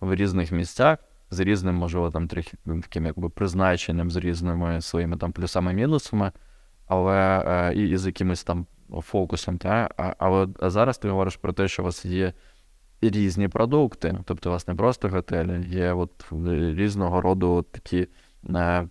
[0.00, 0.98] в різних місцях,
[1.30, 6.32] з різним, можливо, там таким якби призначенням, з різними своїми там плюсами-мінусами,
[6.86, 9.58] але е, і, і з якимось там фокусом.
[9.58, 9.88] Та?
[9.96, 12.32] А, але зараз ти говориш про те, що у вас є
[13.00, 14.18] різні продукти.
[14.24, 16.10] Тобто у вас не просто готелі, є от
[16.76, 18.06] різного роду такі
[18.54, 18.88] е,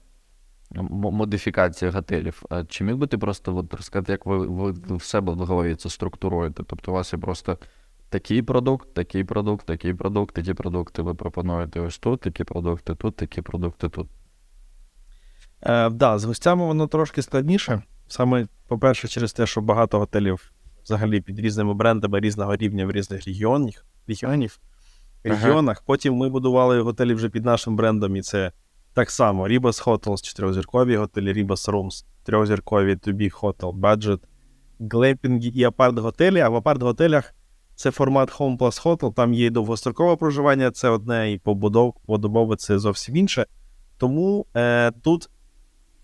[0.92, 2.44] модифікації готелів.
[2.68, 5.90] Чи міг би ти просто от розказати, як ви, ви в себе в голові це
[5.90, 6.64] структуруєте?
[6.68, 7.58] Тобто у вас є просто
[8.10, 13.16] такий продукт, такий продукт, такий продукт, такі продукти ви пропонуєте ось тут, такі продукти тут,
[13.16, 14.08] такі продукти тут.
[15.62, 17.82] Е, да, з гостями воно трошки складніше.
[18.08, 20.52] Саме, по-перше, через те, що багато готелів
[20.84, 23.86] взагалі під різними брендами різного рівня в різних регіонах.
[24.08, 24.60] Регіонів,
[25.24, 25.84] регіонах.
[25.86, 28.52] Потім ми будували готелі вже під нашим брендом, і це
[28.94, 34.20] так само: Ribas Hotels, чотирьохзіркові готелі, Ribas Rooms, трьохзіркові, Be Hotel, Budget,
[34.80, 36.40] глемпінги і апарт-готелі.
[36.40, 37.34] А в апарт-готелях
[37.76, 42.56] це формат Home Plus Hotel, там є і довгострокове проживання, це одне, і побудов, подобове
[42.56, 43.46] це зовсім інше.
[43.98, 45.30] Тому е, тут,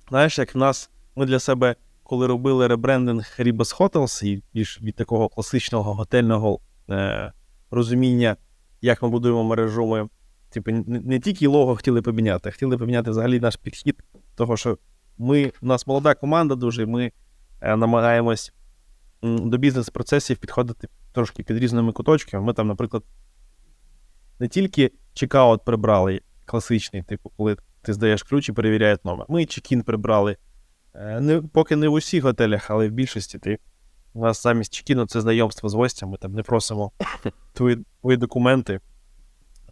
[0.09, 4.95] знаєш, як в нас ми для себе, коли робили ребрендинг Ribas Hotels, і більш від
[4.95, 7.33] такого класичного готельного е,
[7.73, 8.37] розуміння,
[8.81, 10.09] як ми будуємо мережу, ми
[10.49, 14.03] типу, не, тільки лого хотіли поміняти, а хотіли поміняти взагалі наш підхід,
[14.35, 14.77] того що
[15.17, 17.11] ми, у нас молода команда дуже, ми
[17.61, 18.53] е, намагаємось
[19.23, 22.45] до бізнес-процесів підходити трошки під різними куточками.
[22.45, 23.03] Ми там, наприклад,
[24.39, 29.25] не тільки чекаут прибрали класичний, типу, коли ти здаєш ключ і перевіряють номер.
[29.29, 30.37] Ми чекін прибрали.
[30.95, 33.59] Е, Не, поки не в усіх готелях, але в більшості ти.
[34.13, 36.11] У нас замість чекіну це знайомство з гостями.
[36.11, 36.91] Ми там не просимо
[37.53, 38.79] твої, твої документи,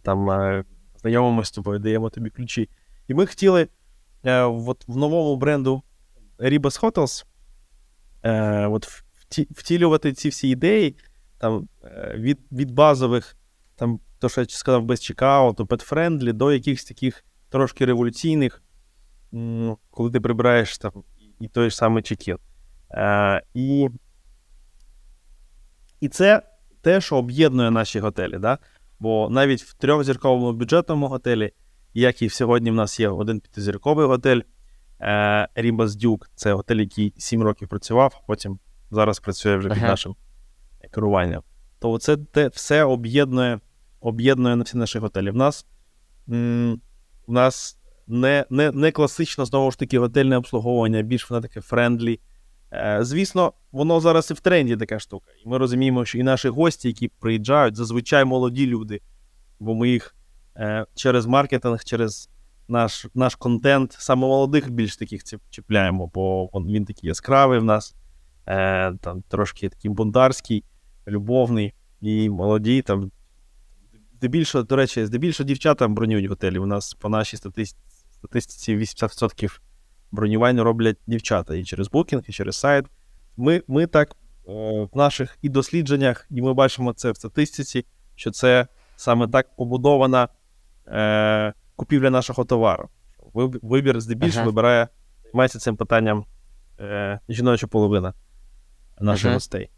[0.02, 0.64] там е,
[0.96, 2.68] знайомимося з тобою, даємо тобі ключі.
[3.08, 3.68] І ми хотіли
[4.24, 5.82] е, от в новому бренду
[6.38, 7.24] Ribas Hotels
[8.22, 10.96] е, от вті, втілювати ці всі ідеї
[11.38, 13.36] там, е, від, від базових,
[13.76, 18.62] там, то, що я сказав, без чекауту, pet-friendly, до якихось таких трошки революційних,
[19.90, 20.92] коли ти прибираєш там
[21.40, 22.38] і той ж самий чекін.
[22.90, 23.88] Е, і,
[26.02, 26.42] і це
[26.80, 28.38] те, що об'єднує наші готелі.
[28.38, 28.58] Да?
[29.00, 31.52] Бо навіть в трьохзірковому бюджетному готелі,
[31.94, 34.40] як і сьогодні в нас є один п'ятизірковий готель,
[35.00, 38.58] е, Ribas Duke, це готель, який 7 років працював, потім
[38.90, 39.86] зараз працює вже під Ага.
[39.88, 40.16] нашим
[40.94, 41.42] керуванням.
[41.78, 43.60] То це те все об'єднує,
[44.00, 45.30] об'єднує на всі наші готелі.
[45.30, 45.66] В нас,
[46.28, 46.80] м,
[47.26, 52.20] в нас не, не, не класично, знову ж таки, готельне обслуговування, більш воно таке friendly.
[52.72, 55.30] Е, звісно, воно зараз і в тренді така штука.
[55.44, 59.00] І ми розуміємо, що і наші гості, які приїжджають, зазвичай молоді люди,
[59.60, 60.16] бо ми їх
[60.56, 62.30] е, через маркетинг, через
[62.68, 67.94] наш, наш контент, саме молодих більш таких чіпляємо, бо він такий яскравий в нас,
[68.46, 70.64] е, там, трошки такий бунтарський,
[71.08, 72.82] любовний і молоді.
[72.82, 73.10] Там,
[74.16, 76.58] здебільшого, до речі, здебільшого дівчата бронюють готелі.
[76.58, 79.60] У нас по нашій статистиці 80%
[80.12, 82.86] бронювань роблять дівчата і через букінг, і через сайт.
[83.36, 84.16] Ми, ми так
[84.48, 84.52] е,
[84.92, 90.28] в наших і дослідженнях, і ми бачимо це в статистиці, що це саме так побудована
[90.86, 92.88] е, купівля нашого товару.
[93.62, 94.50] Вибір здебільшого Ага.
[94.50, 94.88] вибирає,
[95.24, 96.24] займається цим питанням
[96.80, 98.14] е, жіноча половина
[99.00, 99.34] наших Ага.
[99.34, 99.70] гостей.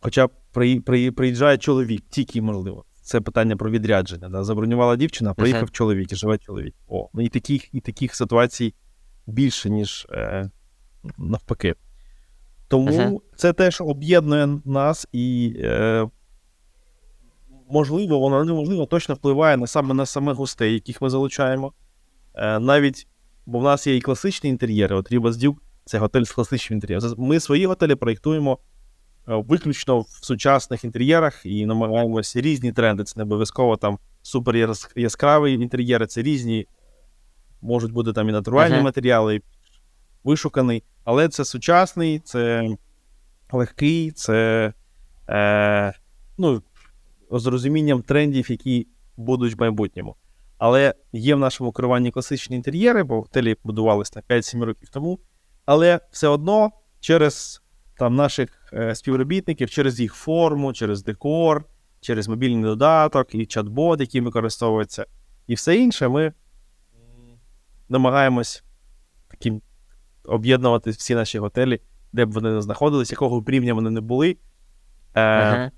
[0.00, 2.84] Хоча при, при, приїжджає чоловік, тільки можливо.
[3.02, 4.28] Це питання про відрядження.
[4.28, 4.44] Да?
[4.44, 5.70] Забронювала дівчина, приїхав Ага.
[5.72, 6.74] чоловік і живе чоловік.
[6.88, 8.74] О, ну і таких, і таких ситуацій
[9.26, 10.50] більше, ніж е,
[11.18, 11.74] навпаки.
[12.68, 13.12] Тому Ага.
[13.36, 16.08] це теж об'єднує нас і, е,
[17.70, 21.72] можливо, воно неможливо точно впливає на саме на самих гостей, яких ми залучаємо.
[22.34, 23.06] Е, навіть,
[23.46, 24.96] бо в нас є і класичні інтер'єри.
[24.96, 27.14] От Ribas Duke– це готель з класичним інтер'єром.
[27.18, 28.58] Ми свої готелі проєктуємо
[29.28, 33.04] е, виключно в сучасних інтер'єрах і намагаємося різні тренди.
[33.04, 36.66] Це не обов'язково там супер яс- яскраві інтер'єри, це різні,
[37.64, 38.84] можуть бути там і натуральні Ага.
[38.84, 39.42] матеріали, і
[40.24, 42.68] вишуканий, але це сучасний, це
[43.52, 44.72] легкий, це
[45.28, 45.92] е,
[46.38, 46.62] ну,
[47.30, 50.16] з розумінням трендів, які будуть в майбутньому.
[50.58, 55.18] Але є в нашому керуванні класичні інтер'єри, бо готелі будувалися на 5-7 років тому.
[55.66, 57.62] Але все одно через
[57.98, 61.64] там, наших е, співробітників, через їх форму, через декор,
[62.00, 65.06] через мобільний додаток і чат-бот, який використовується,
[65.46, 66.32] і все інше, ми
[67.88, 68.64] намагаємось
[69.28, 69.62] таким
[70.24, 71.80] об'єднувати всі наші готелі,
[72.12, 74.30] де б вони не знаходились, якого б рівня вони не були.
[75.14, 75.70] Е, Ага.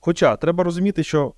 [0.00, 1.34] Хоча треба розуміти, що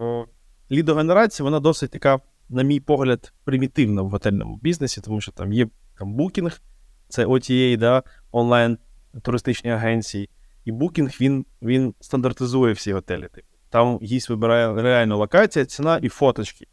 [0.00, 0.24] е,
[0.70, 5.68] лідогенерація, вона досить така, на мій погляд, примітивна в готельному бізнесі, тому що там є
[5.98, 6.60] там букінг,
[7.08, 8.02] це OTA, да,
[8.32, 8.78] онлайн
[9.22, 10.30] туристичні агенції.
[10.64, 13.28] І букінг він, він стандартизує всі готелі.
[13.32, 13.46] Типу.
[13.70, 16.66] Там гість вибирає реальну локація, ціна і фоточки.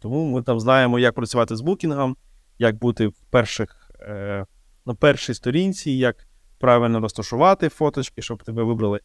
[0.00, 2.16] Тому ми там знаємо, як працювати з букінгом,
[2.58, 4.46] як бути в перших, е,
[4.86, 6.28] на першій сторінці, як
[6.58, 9.00] правильно розташувати фоточки, щоб тебе вибрали.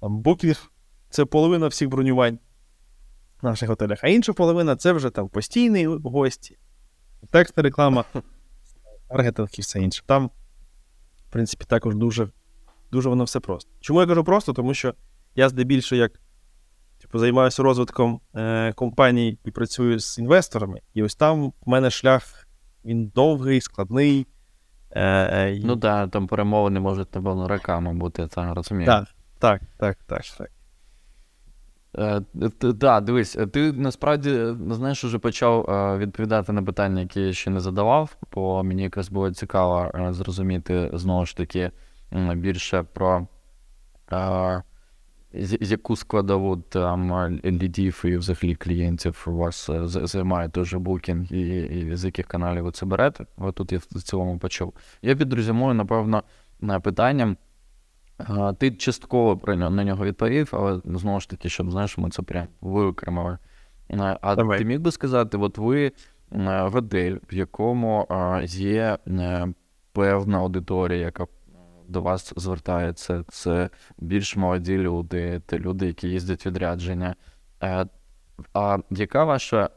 [0.00, 0.72] Там букінг
[1.10, 2.38] це половина всіх бронювань
[3.42, 6.58] в наших готелях, а інша половина це вже там постійні гості,
[7.30, 8.04] текстна реклама,
[9.08, 10.02] таргетинг і все інше.
[10.06, 10.30] Там,
[11.28, 12.28] в принципі, також дуже,
[12.92, 13.70] дуже воно все просто.
[13.80, 14.52] Чому я кажу просто?
[14.52, 14.94] Тому що
[15.34, 16.20] я здебільшого як
[17.18, 20.80] займаюся розвитком е, компаній і працюю з інвесторами.
[20.94, 22.48] І ось там в мене шлях
[22.84, 24.26] він довгий, складний.
[24.90, 25.02] Е,
[25.46, 28.86] е, і- Ну так, там перемовини можуть, напевно, роками бути, це розумію.
[28.86, 29.06] так,
[29.38, 30.50] так, так, так, так.
[31.98, 32.20] Е,
[32.58, 37.20] т- Да, дивись, е, ти насправді е, знаєш, уже почав е, відповідати на питання, які
[37.20, 41.70] я ще не задавав, бо мені якраз було цікаво е, зрозуміти знову ж таки
[42.34, 43.26] більше про
[44.12, 44.62] е,
[45.38, 51.32] з- яку складову там лідів і взагалі клієнтів у вас е, займає той же букінг
[51.32, 53.26] і, і з яких каналів ви це берете.
[53.38, 54.74] От тут я в цілому почув.
[55.02, 56.22] Я підрозумую, напевно,
[56.60, 57.36] на питанням.
[58.58, 62.46] Ти частково про на нього відповів, але знову ж таки, щоб знаєш, ми це прям
[62.60, 63.38] виокремили.
[64.20, 64.58] А Давай.
[64.58, 65.92] ти міг би сказати, от ви е,
[66.68, 68.06] готель, в якому
[68.46, 69.48] є е,
[69.92, 71.26] певна аудиторія, яка
[71.88, 77.14] до вас звертається, це більш молоді люди, це люди, які їздять відрядження.
[77.62, 77.86] Е,
[78.54, 79.70] А яка ваша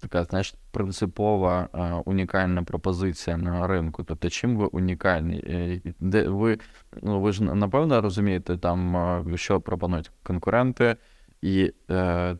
[0.00, 4.04] така, знаєш, принципова е, унікальна пропозиція на ринку?
[4.04, 5.44] Тобто, чим ви унікальні?
[5.46, 6.58] Е, Де ви,
[7.02, 10.96] ну, ви ж напевно розумієте, там, що пропонують конкуренти,
[11.42, 12.36] і е,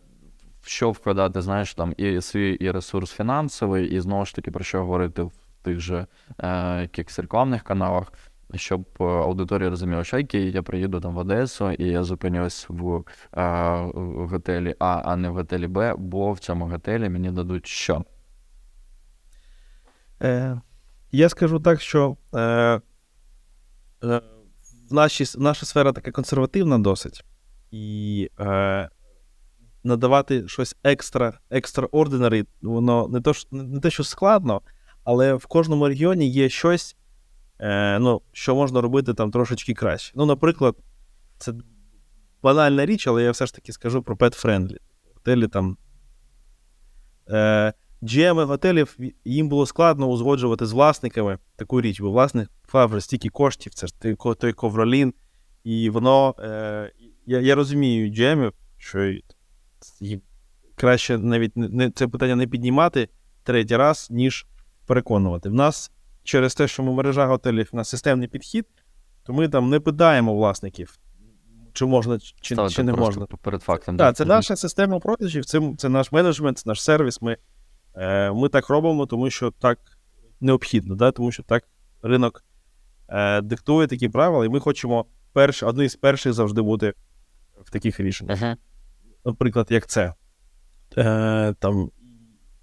[0.62, 4.78] що вкладати, знаєш, там і свій і ресурс фінансовий, і знову ж таки про що
[4.78, 6.06] говорити в тих же
[6.38, 8.12] е, якихось рекламних каналах,
[8.56, 12.96] щоб е, аудиторія розуміла, що окей, я приїду там в Одесу і я зупинюсь в
[12.96, 13.02] е,
[13.94, 18.04] в готелі А, а не в готелі Б, бо в цьому готелі мені дадуть що?
[20.22, 20.60] Е,
[21.12, 22.80] я скажу так, що е, е,
[24.90, 27.24] в нашій, наша сфера така консервативна досить.
[27.70, 28.88] І е,
[29.84, 34.60] надавати щось екстра, extraordinary, воно не, не те, що складно,
[35.04, 36.96] але в кожному регіоні є щось,
[37.58, 40.12] е, ну, що можна робити там трошечки краще.
[40.16, 40.76] Ну, наприклад,
[41.38, 41.52] це
[42.42, 44.76] банальна річ, але я все ж таки скажу про pet-friendly.
[45.14, 45.76] Готелі там.
[47.30, 53.28] Е, GM готелів їм було складно узгоджувати з власниками таку річ, бо власник вже стільки
[53.28, 53.94] коштів, це ж
[54.38, 55.14] той, ковролін,
[55.64, 56.34] і воно.
[56.38, 56.92] Е,
[57.26, 59.14] я, я розумію GM, що
[60.00, 60.22] їм
[60.74, 63.08] краще навіть не, це питання не піднімати
[63.42, 64.46] третій раз, ніж
[64.86, 65.48] переконувати.
[65.48, 65.92] В нас
[66.24, 68.66] через те, що ми мережа готелів на системний підхід,
[69.22, 70.98] то ми там не питаємо власників,
[71.72, 73.26] чи можна, чи, Ставити чи не можна.
[73.26, 73.96] перед фактом.
[73.96, 77.22] Так, це наша система продажів, це, це наш менеджмент, це наш сервіс.
[77.22, 77.36] Ми,
[77.94, 79.78] е, ми так робимо, тому що так
[80.40, 81.10] необхідно, да?
[81.12, 81.64] тому що так
[82.02, 82.44] ринок
[83.08, 86.94] е, диктує такі правила, і ми хочемо перш, одні з перших завжди бути
[87.62, 88.42] в таких рішеннях.
[88.42, 88.56] Мгм.
[89.24, 90.14] Наприклад, як це.
[90.96, 91.90] Е, там,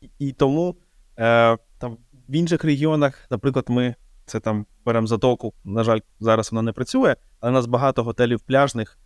[0.01, 0.76] і, і тому
[1.20, 1.97] е, там,
[2.32, 5.53] в інших регіонах, наприклад, ми це там беремо затоку.
[5.63, 8.99] На жаль, зараз вона не працює, але у нас багато готелів пляжних.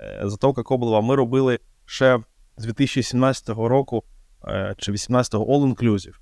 [0.00, 2.20] Е, Затока Коблова ми робили ще
[2.56, 4.04] з 2017 року
[4.48, 6.14] е, чи 18-го All Inclusive.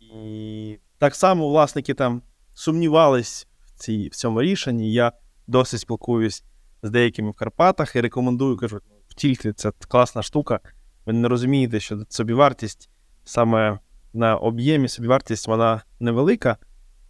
[0.00, 2.22] І так само власники там
[2.54, 4.92] сумнівались в, цій, в цьому рішенні.
[4.92, 5.12] Я
[5.46, 6.44] досить спілкуюсь
[6.82, 10.60] з деякими в Карпатах і рекомендую, кажу, втільте, це класна штука.
[11.06, 12.90] Ви не розумієте, що собівартість
[13.24, 13.78] саме
[14.14, 16.56] на об'ємі, собівартість вона невелика,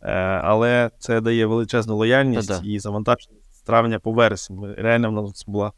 [0.02, 0.12] е,
[0.44, 2.68] але це дає величезну лояльність Та-да.
[2.68, 4.74] і завантаженість з травня по вересень.
[4.78, 5.72] Реально в нас була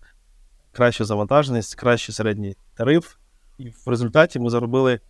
[0.72, 3.16] краща завантаженість, кращий середній тариф,
[3.58, 5.00] і в результаті ми заробили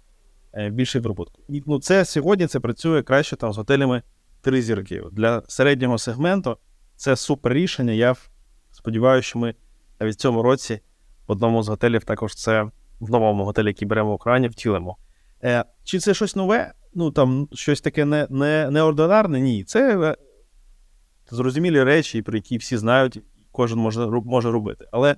[0.55, 1.35] е, більший прибуток.
[1.49, 4.03] І ну, це сьогодні це працює краще там з готелями
[4.41, 5.03] три зірки.
[5.12, 6.57] Для середнього сегменту
[6.97, 7.93] це супер рішення.
[7.93, 8.14] Я
[8.71, 9.55] сподіваюся, що ми
[10.01, 10.81] навіть в цьому році
[11.29, 14.97] в одному з готелів також це в новому готелі, який беремо в Україні, втілимо.
[15.47, 16.73] Е, чи це щось нове?
[16.95, 19.41] Ну там щось таке не, не, неординарне?
[19.41, 19.65] Ні.
[19.65, 20.17] Це е,
[21.31, 23.23] зрозумілі речі, про які всі знають,
[23.53, 24.85] кожен може, може робити.
[24.93, 25.17] Але,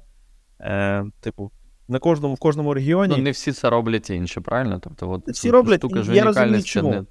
[0.61, 1.51] е, типу,
[1.89, 3.15] на кожному, в кожному регіоні.
[3.17, 4.81] Ну, не всі це роблять інші, правильно?
[4.85, 6.91] Тобто, от Всі роблять, штука ж я розумію, чому.
[6.91, 7.05] не-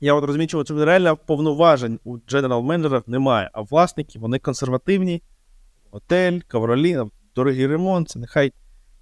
[0.00, 5.22] Я от розумію, чому це реально повноважень у general менеджерів немає, а власники вони консервативні,
[5.90, 8.52] готель, ковролі, там, дорогий ремонт, це нехай,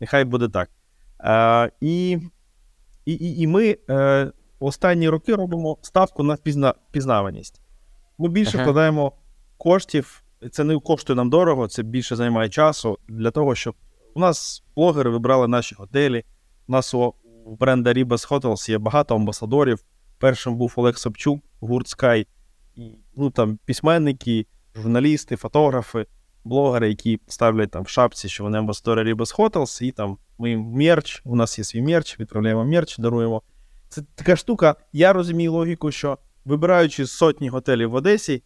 [0.01, 0.71] нехай буде так.
[1.19, 2.19] А, і,
[3.05, 7.61] і, і, і ми е, останні роки робимо ставку на пізна, пізнаваність.
[8.18, 8.62] Ми більше Ага.
[8.62, 9.12] вкладаємо
[9.57, 13.74] коштів, це не коштує нам дорого, це більше займає часу для того, щоб
[14.14, 16.24] у нас блогери вибрали наші готелі.
[16.68, 17.14] У нас у,
[17.61, 19.84] бренда Ribas Hotels є багато амбасадорів.
[20.18, 22.26] Першим був Олег Собчук, гурт Sky.
[23.16, 26.07] Ну, там, письменники, журналісти, фотографи,
[26.45, 30.61] блогери, які ставлять там в шапці, що вони амбасадори Ribas Hotels, і там ми їм
[30.61, 33.43] мерч, у нас є свій мерч, відправляємо мерч, даруємо.
[33.88, 34.74] Це така штука.
[34.93, 38.43] Я розумію логіку, що вибираючи сотні готелів в Одесі,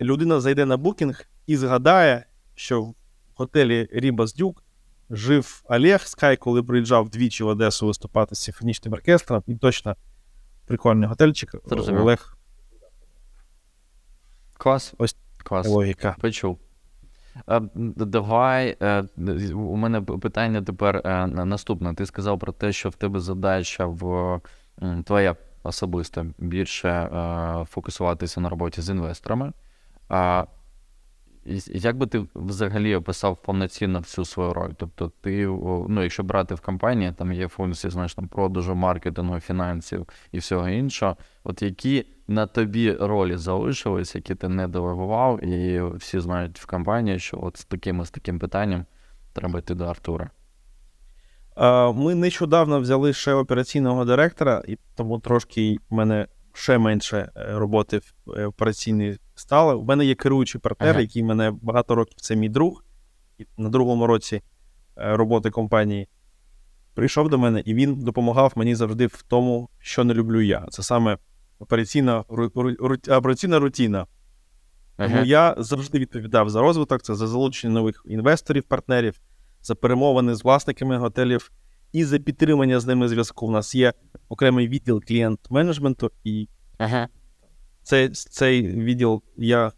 [0.00, 2.94] людина зайде на букінг і згадає, що в
[3.34, 4.64] готелі Рібас Дюк
[5.10, 9.42] жив Олег Скай, коли приїжджав двічі в Одесу виступати з симфонічним оркестром.
[9.46, 9.96] І точно
[10.66, 11.54] прикольний готельчик.
[11.70, 12.36] Олег
[14.58, 14.94] Клас.
[14.98, 15.66] Ось Клас.
[15.66, 16.16] логіка.
[16.20, 16.58] Почув.
[17.48, 17.60] Е,
[17.96, 18.76] Давай.
[18.82, 19.04] е,
[19.54, 21.94] У мене питання тепер е, наступне.
[21.94, 24.40] Ти сказав про те, що в тебе задача в
[25.04, 27.08] твоя особиста більше
[27.68, 29.52] фокусуватися на роботі з інвесторами.
[30.08, 30.44] А
[31.66, 34.70] як би ти взагалі описав повноцінно всю свою роль?
[34.76, 35.46] Тобто, ти,
[35.88, 40.68] ну, якщо брати в компанії, там є функції, знаєш, там продажу, маркетингу, фінансів і всього
[40.68, 41.16] іншого.
[41.44, 47.18] От які на тобі ролі залишились, які ти не делегував, і всі знають в компанії,
[47.18, 48.86] що от з таким і з таким питанням
[49.32, 50.30] треба йти до Артура.
[51.94, 57.98] Ми нещодавно взяли ще операційного директора, і тому трошки в мене ще менше е, роботи
[57.98, 59.78] в е, операційній стало.
[59.78, 61.00] У мене є керуючий партнер, Ага.
[61.00, 62.84] який мене багато років це мій друг.
[63.38, 64.42] І на другому році
[64.98, 66.08] е, роботи компанії
[66.94, 70.66] прийшов до мене, і він допомагав мені завжди в тому, що не люблю я.
[70.70, 71.18] Це саме
[71.58, 74.06] операційна, ру- ру- ру- операційна рутина.
[74.96, 75.24] Тому Ага.
[75.24, 79.20] я завжди відповідав за розвиток, це за залучення нових інвесторів, партнерів,
[79.62, 81.50] за перемовини з власниками готелів
[81.92, 83.46] і за підтримання з ними зв'язку.
[83.46, 83.92] У нас є
[84.28, 86.48] окремий відділ клієнт-менеджменту, і
[86.78, 87.08] Ага.
[87.82, 89.72] цей, цей відділ я,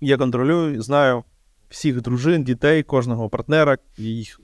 [0.00, 1.24] я контролюю, знаю
[1.68, 4.40] всіх дружин, дітей, кожного партнера, їх,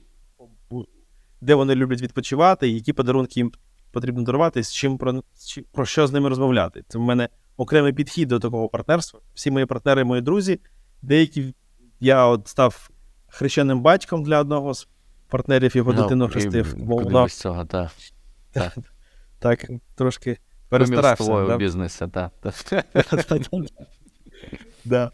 [1.41, 3.51] де вони люблять відпочивати, які подарунки їм
[3.93, 5.23] потрібно дарувати, з чим про,
[5.71, 6.83] про що з ними розмовляти.
[6.87, 9.19] Це в мене окремий підхід до такого партнерства.
[9.33, 10.59] Всі мої партнери, мої друзі,
[11.01, 11.53] деякі
[11.99, 12.89] я от став
[13.27, 14.87] хрещеним батьком для одного з
[15.29, 16.79] партнерів, його дитину Ну, хрестив.
[16.79, 17.23] Молодав.
[17.23, 17.91] без цього, так.
[19.39, 19.65] Так,
[19.95, 20.37] трошки
[20.69, 21.23] перестарався.
[21.23, 21.55] да?
[21.55, 22.31] у бізнесі, так.
[24.85, 25.11] Да.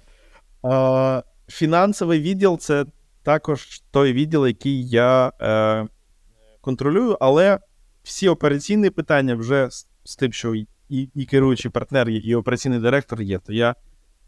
[0.64, 2.86] А, Фінансовий відділ це
[3.24, 5.88] також той відділ, який я е,
[6.62, 7.60] контролюю, але
[8.04, 10.56] всі операційні питання вже з, з тим, що
[10.90, 13.76] і, і керуючий партнер, є, і операційний директор є, то я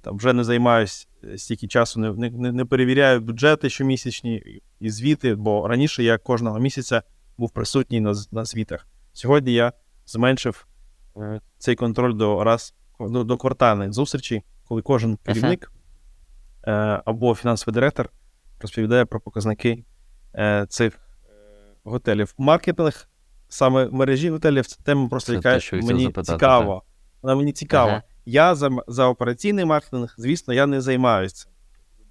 [0.01, 1.07] там вже не займаюся
[1.37, 7.03] стільки часу, не, не- не, перевіряю бюджети щомісячні і- звіти, бо раніше я кожного місяця
[7.37, 8.87] був присутній на, на звітах.
[9.13, 9.73] Сьогодні я
[10.05, 10.67] зменшив
[11.17, 15.71] е, цей контроль до раз до, до квартальних зустрічей, коли кожен керівник
[16.67, 16.71] е,
[17.05, 18.09] або фінансовий директор
[18.59, 19.83] розповідає про показники
[20.35, 21.29] е, цих е,
[21.83, 22.33] готелів.
[22.37, 23.07] Маркетинг
[23.51, 26.81] саме мережі готелів це тема просто, Це яка те, мені запитати, цікава.
[27.21, 27.91] Вона мені цікава.
[27.91, 28.03] Ага.
[28.25, 31.47] Я за, за операційний маркетинг, звісно, я не займаюся.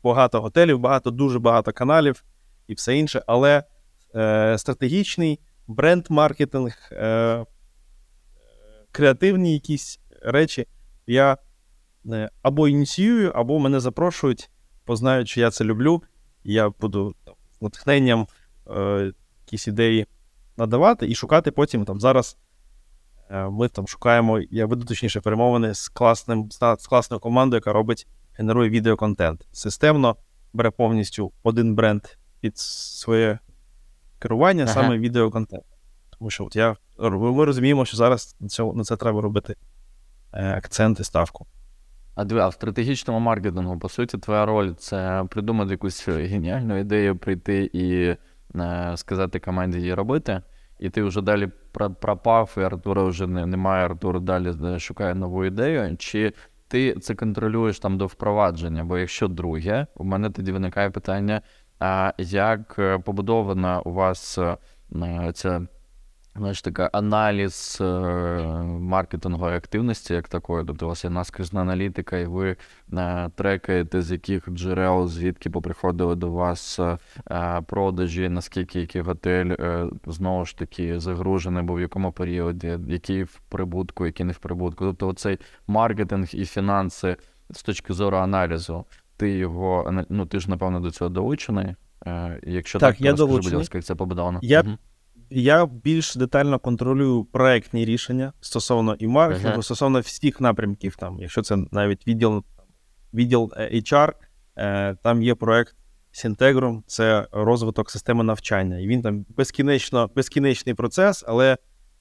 [0.02, 2.24] Багато готелів, багато, дуже багато каналів
[2.66, 3.64] і все інше, але
[4.14, 7.44] е, стратегічний бренд-маркетинг, е,
[8.92, 10.66] креативні якісь речі
[11.06, 11.38] я
[12.06, 14.50] е, або ініціюю, або мене запрошують,
[14.84, 16.02] познають, що я це люблю,
[16.44, 18.26] і я буду там, з натхненням
[18.76, 19.12] е,
[19.46, 20.06] якісь ідеї
[20.60, 22.36] надавати і шукати потім там зараз.
[23.30, 26.48] е, Ми там шукаємо, я веду точніше перемовини з класним
[26.78, 28.06] з класною командою, яка робить,
[28.38, 29.48] генерує відеоконтент.
[29.52, 30.16] Системно
[30.52, 32.02] бере повністю один бренд
[32.40, 33.38] під своє
[34.18, 34.72] керування, Ага.
[34.74, 35.64] саме відеоконтент.
[36.18, 39.56] Тому що от я ми розуміємо, що зараз на, цьому, на це треба робити
[40.32, 41.46] е, акцент і ставку.
[42.14, 47.16] А диви, а в стратегічному маркетингу, по суті, твоя роль це придумати якусь геніальну ідею,
[47.16, 48.16] прийти і
[48.96, 50.42] сказати команді її робити.
[50.78, 53.84] І ти вже далі про- пропав, і Артура вже немає.
[53.84, 55.96] Артур далі е, шукає нову ідею.
[55.96, 56.32] Чи
[56.68, 58.84] ти це контролюєш там до впровадження?
[58.84, 61.40] Бо якщо друге, у мене тоді виникає питання:
[61.78, 64.56] а як е, побудована у вас е,
[65.34, 65.66] ця
[66.36, 67.84] Знаєш, така аналіз е,
[68.64, 70.64] маркетингової активності, як такої.
[70.66, 72.56] Тобто у вас є наскрізна аналітика, і ви
[72.92, 76.80] е, трекаєте, з яких джерел, звідки поприходили до вас
[77.30, 83.22] е, продажі, наскільки який готель е, знову ж таки загружений, був в якому періоді, який
[83.22, 84.84] в прибутку, який не в прибутку.
[84.84, 87.16] Тобто, оцей маркетинг і фінанси
[87.50, 88.84] з точки зору аналізу,
[89.16, 91.74] ти його ну ти ж напевно до цього долучений.
[92.06, 94.38] Е, Якщо Так, так, я розкажи, будь ласка, як це побудовано.
[94.42, 94.78] Я- Мгм.
[95.30, 99.62] Я більш детально контролюю проектні рішення стосовно і маркетингу, Ага.
[99.62, 100.96] стосовно всіх напрямків.
[100.96, 102.44] Там, якщо це навіть відділ,
[103.14, 104.12] відділ е, HR,
[104.56, 105.76] е, там є проект
[106.12, 108.78] Сінтегрум, це розвиток системи навчання.
[108.78, 111.58] І він там безкінечно, безкінечний процес, але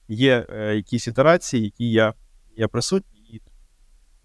[0.08, 2.14] є е, якісь ітерації, які я,
[2.56, 3.40] я присутній, і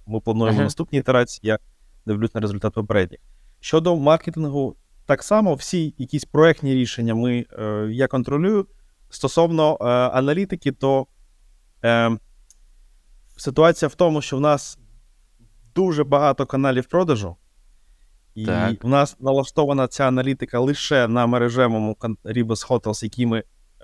[0.08, 0.64] ми плануємо Ага.
[0.64, 1.40] наступні ітерації.
[1.44, 1.60] Я
[2.06, 3.20] дивлюсь на результат попередніх.
[3.60, 4.76] Щодо маркетингу,
[5.06, 8.68] так само всі якісь проектні рішення ми, е, я контролюю.
[9.16, 11.08] Стосовно е, аналітики, то
[11.84, 12.18] е,
[13.38, 14.80] ситуація в тому, що в нас
[15.76, 17.36] дуже багато каналів продажу,
[18.36, 18.84] І Так.
[18.84, 23.44] у нас налаштована ця аналітика лише на мережевому Ribas Hotels, який ми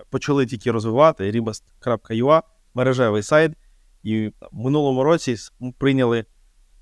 [0.10, 1.32] почали тільки розвивати.
[1.32, 2.42] Ribas.ua,
[2.74, 3.52] мережевий сайт.
[4.04, 6.26] І в минулому році ми прийняли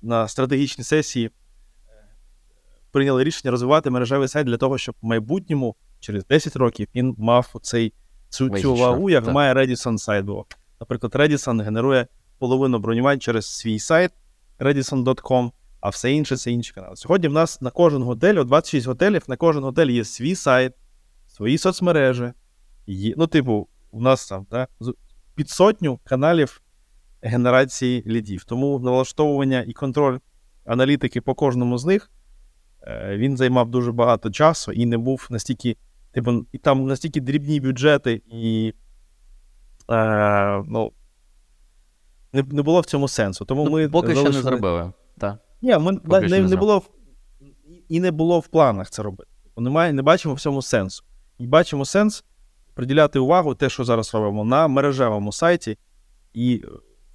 [0.02, 1.30] на стратегічній сесії е,
[2.90, 7.54] прийняли рішення розвивати мережевий сайт для того, щоб в майбутньому, через 10 років, він мав
[7.62, 7.92] цей,
[8.30, 9.34] цю, цю вагу, як так.
[9.34, 10.26] має Redison сайт.
[10.80, 12.06] Наприклад, Redison генерує
[12.38, 14.12] половину бронювань через свій сайт
[14.58, 15.50] redison.com,
[15.80, 16.96] а все інше це інші канали.
[16.96, 20.72] Сьогодні в нас на кожен готель, о 26 готелів, на кожен готель є свій сайт,
[21.26, 22.32] свої соцмережі.
[22.86, 24.66] Є, ну, типу, у нас там да,
[25.34, 26.62] під сотню каналів
[27.22, 28.44] генерації лідів.
[28.44, 30.18] Тому налаштовування і контроль
[30.64, 32.10] аналітики по кожному з них
[32.82, 35.76] е, він займав дуже багато часу і не був настільки,
[36.12, 38.74] типу, і там настільки дрібні бюджети, і
[39.90, 40.92] е, ну,
[42.32, 43.44] не, не було в цьому сенсу.
[43.44, 44.92] Тому Ну, ми поки що не зробили.
[45.18, 45.38] Так.
[45.62, 46.90] ні, ми не, не, не було в,
[47.88, 49.30] і не було в планах це робити.
[49.56, 51.04] Немає, не бачимо в цьому сенсу.
[51.38, 52.24] І бачимо сенс
[52.74, 55.78] приділяти увагу те, що зараз робимо, на мережевому сайті
[56.32, 56.68] і е,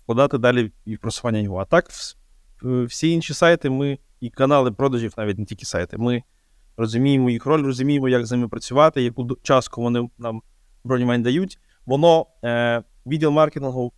[0.03, 1.57] вкладати далі і в просування його.
[1.57, 1.89] А так,
[2.65, 5.97] е, всі інші сайти ми і канали продажів, навіть не тільки сайти.
[5.97, 6.23] Ми
[6.77, 10.41] розуміємо їх роль, розуміємо, як з ними працювати, яку частку вони нам
[10.83, 11.59] бронювань дають.
[11.85, 13.93] Воно е, відділ маркетингу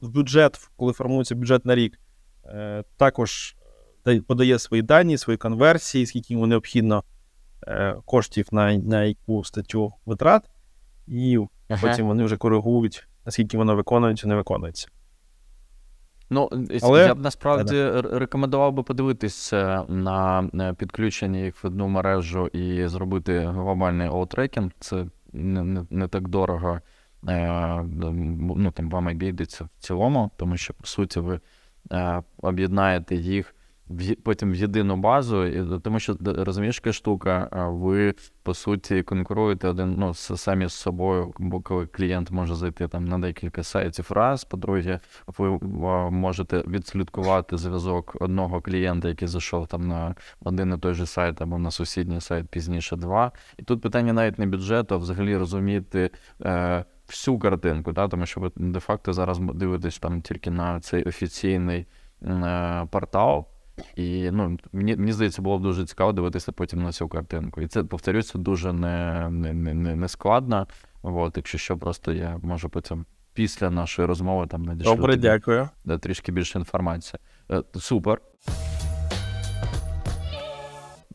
[0.00, 2.00] в бюджет, коли формується бюджет на рік,
[2.44, 3.56] е, також
[4.26, 7.04] подає свої дані, свої конверсії, скільки йому необхідно
[7.66, 10.50] е, коштів на, на яку статтю витрат,
[11.06, 11.88] і Ага.
[11.88, 14.88] потім вони вже коригують, наскільки воно виконується, не виконується.
[16.30, 18.02] Ну, е, Але- я б насправді Але...
[18.02, 24.70] рекомендував би подивитися на е, підключення їх в одну мережу і зробити глобальний оутрекінг.
[24.80, 26.80] Це не, не, не так дорого.
[27.28, 27.82] Е,
[28.56, 31.40] ну, там вам обійдеться в цілому, тому що, по суті, ви
[31.92, 33.54] е, об'єднаєте їх
[33.90, 39.68] в, потім в єдину базу, і, тому що розумієш, яка штука, ви по суті конкуруєте
[39.68, 44.44] один ну, самі з собою, бо коли клієнт може зайти там на декілька сайтів раз.
[44.44, 45.58] По-друге, ви
[46.10, 51.58] можете відслідкувати зв'язок одного клієнта, який зайшов там на один і той же сайт або
[51.58, 53.32] на сусідній сайт пізніше два.
[53.56, 56.10] І тут питання навіть не бюджету, а взагалі розуміти.
[56.44, 58.08] Е, Всю картинку, да?
[58.08, 61.86] тому що ви де-факто зараз дивитесь там тільки на цей офіційний
[62.22, 63.46] е, портал,
[63.96, 67.60] і ну, мені, мені здається, було б дуже цікаво дивитися потім на цю картинку.
[67.60, 70.66] І це, повторюся, дуже не, не, не, не, складно.
[71.02, 75.68] От, якщо що, просто я можу потім після нашої розмови там надішлю Добре, тобі, дякую.
[75.84, 77.20] да, трішки більше інформації.
[77.50, 78.20] Е, Супер.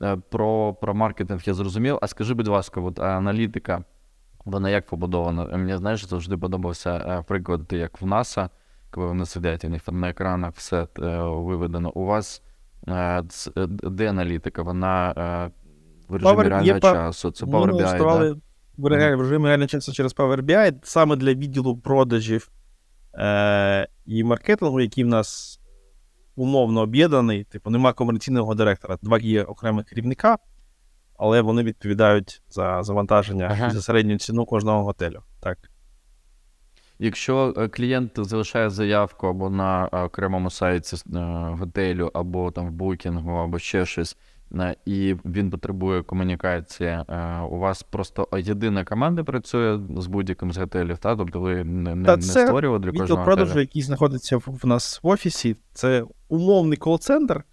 [0.01, 1.99] Е, Про, про маркетинг я зрозумів.
[2.01, 3.83] А скажи, будь ласка, от аналітика,
[4.45, 5.45] вона як побудована?
[5.45, 8.49] Мені знаєш, завжди подобався е, приклад, як в НАСА,
[8.91, 10.87] коли вони сидять, у них там на екранах все е,
[11.23, 11.91] виведено.
[11.95, 12.41] У вас
[13.67, 14.61] де аналітика?
[14.61, 15.51] Вона е,
[16.07, 17.31] в режимі Power- реального па- часу.
[17.31, 18.35] Це Power BI, налаштували да?
[18.77, 22.51] в в режимі реального часу через Power BI саме для відділу продажів
[23.15, 25.59] е- і маркетингу, який в нас
[26.35, 27.43] умовно об'єднаний.
[27.43, 28.97] Типу, нема комерційного директора.
[29.01, 30.37] Два є окремих керівника,
[31.17, 33.67] але вони відповідають за завантаження Ага.
[33.67, 35.21] і за середню ціну кожного готелю.
[35.39, 35.57] Так.
[36.99, 41.19] Якщо е, клієнт залишає заявку або на е, окремому сайті е,
[41.59, 44.17] готелю, або там в букінгу, або ще щось,
[44.85, 46.99] і він потребує комунікації,
[47.49, 51.15] у вас просто єдина команда працює з будь-яким з готелів, та?
[51.15, 54.99] тобто ви не, не, Та не це створювали для кожного продажу, який знаходиться в, нас
[55.03, 57.43] в офісі, це умовний кол-центр,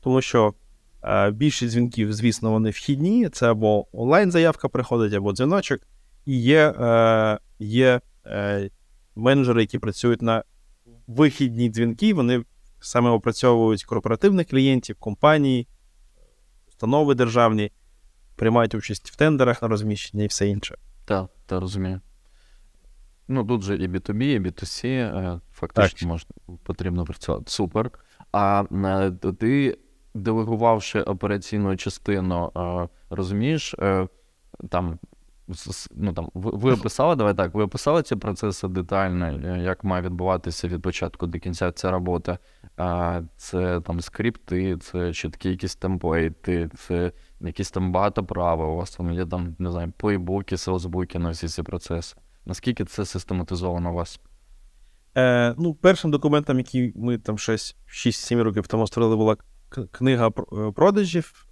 [0.00, 0.54] тому що
[1.32, 3.28] більшість дзвінків, звісно, вони вхідні.
[3.28, 5.80] Це або онлайн-заявка приходить, або дзвіночок.
[6.26, 8.70] І є, е, є е,
[9.18, 10.44] менеджери, які працюють на
[11.06, 12.14] вихідні дзвінки.
[12.14, 12.44] Вони
[12.80, 15.68] саме опрацьовують корпоративних клієнтів, компанії,
[16.68, 17.72] установи державні,
[18.36, 20.76] приймають участь в тендерах на розміщення і все інше.
[21.04, 22.00] Так, та розумію.
[23.28, 26.08] Ну, тут же і B2B, і B2C, е, фактично Так.
[26.08, 26.30] можна,
[26.62, 27.44] потрібно працювати.
[27.46, 27.90] Супер.
[28.32, 29.78] А е, ти,
[30.14, 33.74] делегувавши операційну частину, е, розумієш,
[34.68, 34.98] там,
[35.96, 40.02] ну, там, ви, ви описали, давай так, ви описали ці процеси детально, е, як має
[40.02, 42.38] відбуватися від початку до кінця ця робота.
[42.76, 48.96] А, це там скрипти, це чіткі якісь темплейти, це якісь там багато правил, у вас
[48.96, 52.16] там є там, не знаю, плейбуки, селсбуки на всі ці процеси.
[52.46, 54.20] Наскільки це систематизовано у вас?
[55.16, 59.36] Е, ну, першим документом, який ми там щось 6-7 років тому створили, була
[59.90, 61.44] книга про- продажів.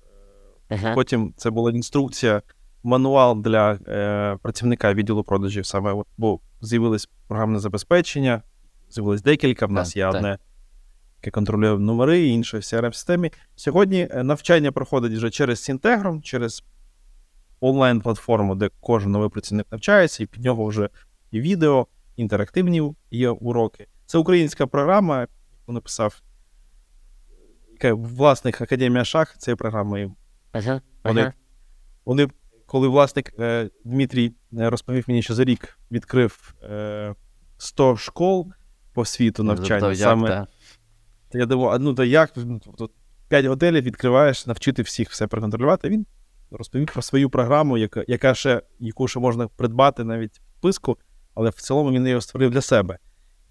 [0.95, 2.43] Потім це була інструкція,
[2.87, 8.43] мануал для е, працівника відділу продажів, саме от, бо з'явилось програмне забезпечення,
[8.91, 9.67] з'явилось декілька.
[9.67, 10.15] В нас Так, є так.
[10.15, 10.39] одне
[11.23, 13.31] яке контролює номери і інші CRM-системи.
[13.57, 16.65] Сьогодні е, навчання проходить вже через Сінтегром, через
[17.61, 20.89] онлайн-платформу, де кожен новий працівник навчається, і під нього вже
[21.31, 23.87] і відео, інтерактивні є уроки.
[24.07, 26.23] Це українська програма, яку написав
[27.73, 30.11] яка власник Академія Шах цієї програми.
[30.53, 30.81] Ага.
[31.05, 31.33] Вони,
[32.05, 32.29] вони,
[32.67, 37.15] коли власник е, Дмитрій е, розповів мені, що за рік відкрив е,
[37.59, 38.53] 100 школ
[38.93, 39.95] по світу навчання.
[39.95, 40.47] саме,
[41.33, 42.33] то я думав, а ну то як?
[42.37, 42.91] Ну, тобто
[43.29, 45.89] 5 готелів відкриваєш, навчити всіх все проконтролювати.
[45.89, 46.07] Він
[46.51, 50.99] розповів про свою програму, яка, яка ще, яку ще можна придбати навіть в списку,
[51.35, 52.99] але в цілому він її створив для себе.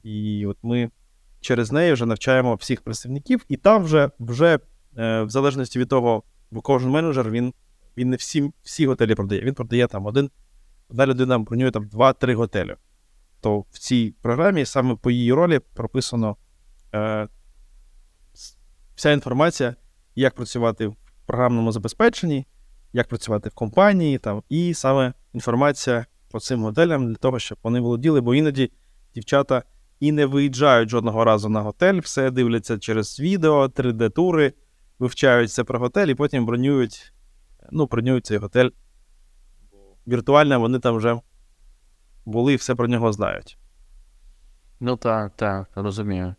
[0.03, 0.89] І от ми
[1.41, 4.59] через неї вже навчаємо всіх представників, і там вже, вже
[4.97, 7.53] е, в залежності від того, бо кожен менеджер він
[7.97, 9.41] він не всі всі готелі продає.
[9.41, 10.29] Він продає там один,
[10.89, 12.75] одна людина бронює там 2-3 готелі.
[13.41, 16.37] То в цій програмі саме по її ролі прописано
[16.95, 17.27] е,
[18.95, 19.75] вся інформація,
[20.15, 22.45] як працювати в програмному забезпеченні,
[22.93, 27.79] як працювати в компанії, там, і саме інформація по цим готелям для того, щоб вони
[27.79, 28.71] володіли, бо іноді
[29.15, 29.63] дівчата
[29.99, 34.53] і не виїжджають жодного разу на готель, все дивляться через відео, 3D-тури,
[34.99, 37.13] вивчають це про готель і потім бронюють,
[37.71, 38.69] ну, бронюють цей готель.
[40.07, 41.19] Віртуально вони там вже
[42.25, 43.57] були і все про нього знають.
[44.79, 46.35] Ну так, так, розумію.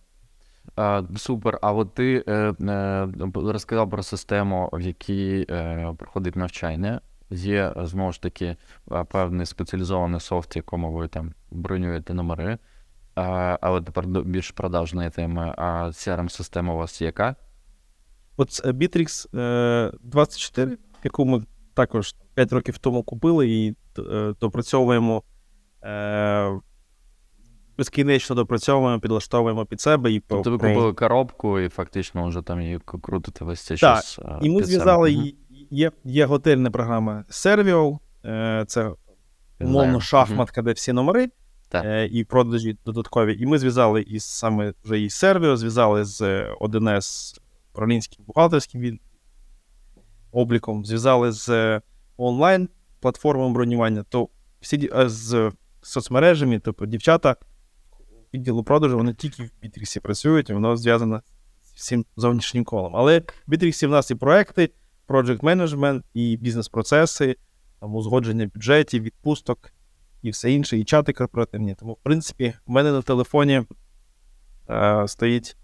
[0.77, 1.59] А, Супер.
[1.62, 7.01] А от ти е, е, розказав про систему, в якій е, проходить навчання.
[7.31, 8.57] Є знову ж таки
[9.09, 12.59] певний спеціалізований софт, якому ви там бронюєте номери.
[13.14, 15.55] А, Але тепер більш продажної теми.
[15.57, 17.37] А CRM-система у вас яка?
[18.37, 19.29] От Bittrex
[20.03, 21.42] 24, яку ми
[21.74, 23.74] також 5 років тому купили і
[24.40, 25.22] допрацьовуємо
[27.78, 30.12] безкінечно допрацьовуємо, підлаштовуємо під себе.
[30.12, 33.96] І Тобто ви купили коробку і фактично вже там її крутите весь цей так.
[33.96, 34.18] час.
[34.42, 35.26] І ми зв'язали, угу.
[35.70, 37.98] є є готельна програма Servio,
[38.66, 38.90] це
[39.61, 41.28] умовно шахматка, де всі номери
[41.68, 42.11] так.
[42.12, 43.36] і продажі додаткові.
[43.42, 46.22] І ми зв'язали із саме вже із Servio, зв'язали з
[46.61, 47.38] 1С
[47.72, 48.98] управлінським бухгалтерським
[50.37, 51.80] обліком, зв'язали з
[52.16, 52.68] онлайн
[53.01, 54.28] платформою бронювання, то
[54.61, 57.37] всі з соцмережами, тобто дівчата
[58.34, 61.22] відділу продажу, вони тільки в Бітріксі працюють, і воно зв'язано
[61.62, 62.97] з всім зовнішнім колом.
[62.97, 64.70] Але в Бітріксі в нас і проекти,
[65.09, 67.37] project менеджмент, і бізнес-процеси,
[67.80, 69.72] там узгодження бюджетів, відпусток
[70.22, 71.74] і все інше, і чати корпоративні.
[71.74, 73.62] Тому, в принципі, в мене на телефоні
[74.70, 75.57] е, стоїть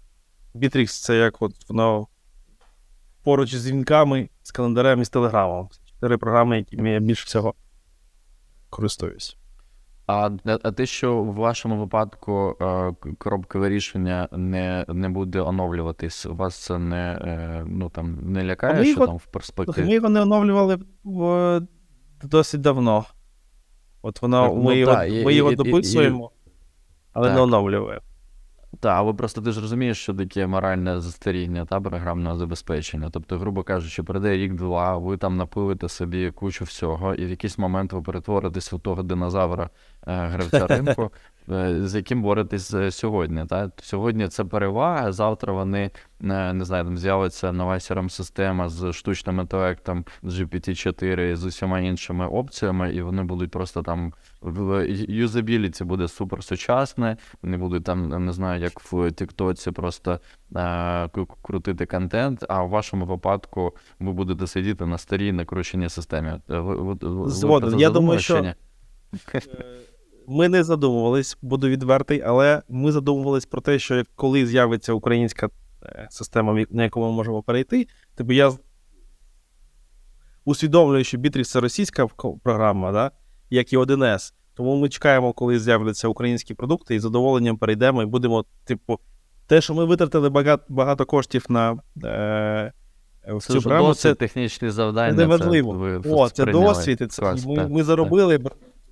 [0.55, 2.07] Bittrex, це як от воно
[3.23, 5.69] поруч з дзвінками, з календарем і з телеграмом.
[5.85, 7.53] Чотири програми, якими я більше всього
[8.69, 9.37] користуюсь.
[10.07, 10.29] А
[10.63, 16.55] а те, що в вашому випадку е, коробка вирішення не не буде оновлюватись, у вас
[16.55, 19.85] це не е, ну, там, не лякає, ми що його, там в перспективі?
[19.85, 21.61] Ми його не оновлювали в,
[22.23, 23.05] досить давно.
[24.01, 26.49] От воно, так, ми, ну, його, та, ми і, його і, дописуємо, і,
[27.13, 27.35] але так.
[27.35, 27.93] не оновлюємо.
[28.79, 33.09] Так, але просто ти ж розумієш, що таке моральне застаріння та програмного забезпечення.
[33.13, 37.93] Тобто, грубо кажучи, прийде рік-два, ви там напилите собі кучу всього, і в якийсь момент
[37.93, 39.69] ви перетворитесь у того динозавра
[40.07, 41.11] е, гравця ринку,
[41.47, 43.45] з яким боретесь е, сьогодні.
[43.45, 43.71] Та?
[43.81, 45.91] Сьогодні це перевага, завтра вони
[46.23, 51.79] е, не знаю, там з'явиться нова crm система з штучним інтелектом, з GPT-4, з усіма
[51.79, 57.17] іншими опціями, і вони будуть просто там в юзабіліті буде супер сучасне.
[57.41, 60.19] Вони будуть там, не знаю, як в Тіктоці просто
[60.55, 61.09] е-
[61.41, 62.45] крутити контент.
[62.49, 66.31] А в вашому випадку ви будете сидіти на старій накрученій системі.
[66.47, 68.53] Ви, ви, ви Я думаю, що.
[70.27, 75.49] Ми не задумувались, буду відвертий, але ми задумувались про те, що коли з'явиться українська
[75.83, 78.51] е, система, на яку ми можемо перейти, тобто я
[80.45, 82.07] усвідомлюю, що Bittrex– це російська
[82.43, 83.11] програма, да?
[83.49, 84.33] як і 1С.
[84.55, 88.99] Тому ми чекаємо, коли з'являться українські продукти, і з задоволенням перейдемо і будемо, типу,
[89.47, 92.73] те, що ми витратили багато багато коштів на е,
[93.27, 95.17] в цю програму, це технічні завдання.
[95.17, 96.01] Це неважливо.
[96.05, 97.11] О, це досвід.
[97.11, 98.39] Це, ми, ми заробили.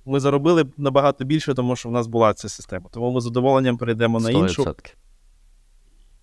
[0.06, 2.88] Ми заробили набагато більше, тому що в нас була ця система.
[2.90, 4.62] Тому ми з задоволенням перейдемо на іншу.
[4.62, 4.94] 100%.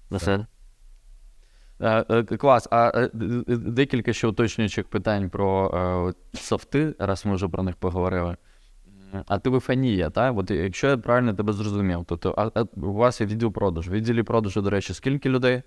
[0.10, 0.40] Василь?
[1.82, 2.68] Е, е, клас.
[2.72, 3.10] А е,
[3.48, 8.38] декілька ще уточнюючих питань про софти, раз ми вже про них поговорили.
[9.28, 10.38] А ти фанія, так?
[10.38, 13.92] От якщо я правильно тебе зрозумів, то, то а, а у вас є відділ продажу.
[13.92, 15.62] В відділі продажу, до речі, скільки людей?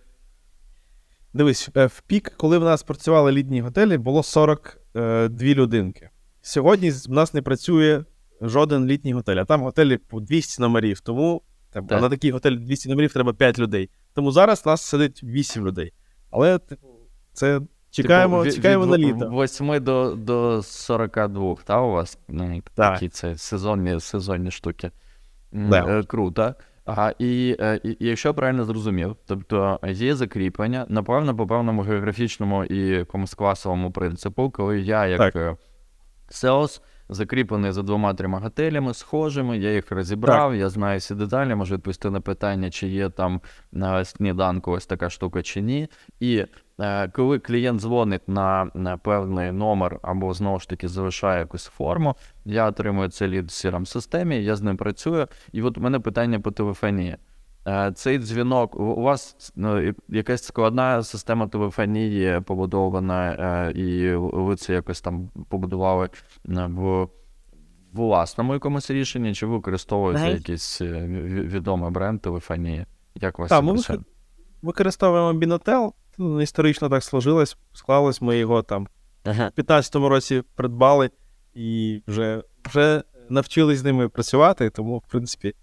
[1.35, 6.11] Дивись, в пік, коли в нас працювали літні готелі, було 42 людинки.
[6.43, 8.05] Сьогодні в нас не працює
[8.41, 11.01] жоден літній готель, а там готелі по 200 номерів.
[11.01, 12.03] Тому Там, Так.
[12.03, 13.91] На такий готель 200 номерів треба 5 людей.
[14.15, 15.93] Тому зараз нас сидить 8 людей.
[16.31, 16.87] Але типу,
[17.33, 19.31] це чекаємо, Типу, від- чекаємо від на літо.
[19.31, 22.19] 8 до, до 42, та, у вас?
[22.29, 22.95] Ну, Так.
[22.95, 24.91] Такі це сезонні, сезонні штуки.
[25.53, 25.99] Да.
[25.99, 26.55] е, Круто.
[26.85, 31.83] Ага, і, е, і, і якщо я правильно зрозумів, тобто є закріплення, напевно, по певному
[31.83, 35.59] географічному і якомусь класовому принципу, коли я як Так.
[36.33, 42.11] SEOS закріплений за двома-трьома готелями, схожими, я їх розібрав, я знаю всі деталі, можу відповісти
[42.11, 43.41] на питання, чи є там
[43.73, 45.89] на сніданку ось така штука чи ні.
[46.21, 46.45] І
[46.81, 52.17] е, коли клієнт дзвонить на, на певний номер або знову ж таки залишає якусь форму,
[52.45, 55.27] я отримую цей лід в crm системі, я з ним працюю.
[55.53, 57.17] І от у мене питання по телефонії.
[57.67, 64.73] Е, Цей дзвінок, у вас ну, якась складна система телефонії побудована, е, і ви це
[64.73, 66.09] якось там побудували
[66.49, 67.09] е, в
[67.93, 72.87] власному якомусь рішенні, чи ви використовуєте якийсь відомий бренд телефонії?
[73.15, 74.05] Як у вас Так, це ми
[74.63, 75.95] використовуємо Бінотел.
[76.19, 78.23] Ну, Історично так сложилось, склалось.
[78.23, 78.89] Ми його там
[79.25, 81.11] в 15-му році придбали
[81.55, 85.55] і вже, вже навчились з ними працювати, тому, в принципі,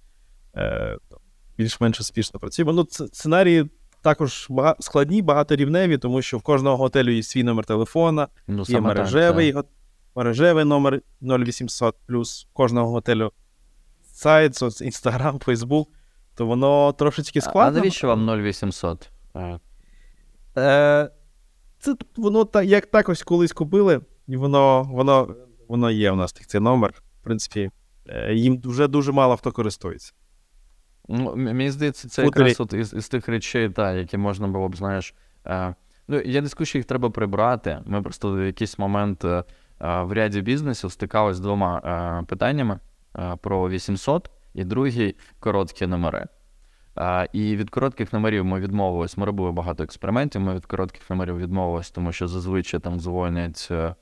[1.60, 2.74] більш-менш успішно працюємо.
[2.74, 3.70] Ну, сценарії
[4.02, 8.66] також бага- складні, багаторівневі, тому що в кожного готелю є свій номер телефона, Ну, є
[8.66, 9.56] саме так, мережевий,
[10.16, 13.32] мережевий номер 0800, плюс кожного готелю
[14.04, 15.90] сайт, соц, Інстаграм, Фейсбук,
[16.36, 17.80] то воно трошечки складно.
[17.80, 19.10] А навіщо вам 0800?
[19.36, 19.60] Е,
[20.58, 21.10] Е,
[21.80, 25.36] це воно та, як так ось колись купили, і воно, воно,
[25.68, 26.94] воно є у нас цей номер.
[27.22, 27.72] В принципі,
[28.08, 30.14] е, їм вже дуже мало хто користується.
[31.10, 32.44] Ну, мені здається, це Футері.
[32.44, 35.14] якраз от із, із тих речей, та, які можна було б, знаєш.
[35.48, 35.76] Е,
[36.08, 37.80] ну, я не скажу, що їх треба прибрати.
[37.86, 39.44] Ми просто в якийсь момент е,
[39.82, 41.82] е, в ряді бізнесів стикалися з двома
[42.22, 42.80] е, питаннями
[43.20, 46.28] е, про 800 і другий короткі номери.
[46.98, 49.18] Е, і від коротких номерів ми відмовились.
[49.18, 50.42] Ми робили багато експериментів.
[50.42, 53.96] Ми від коротких номерів відмовились, тому що зазвичай там дзвонять е,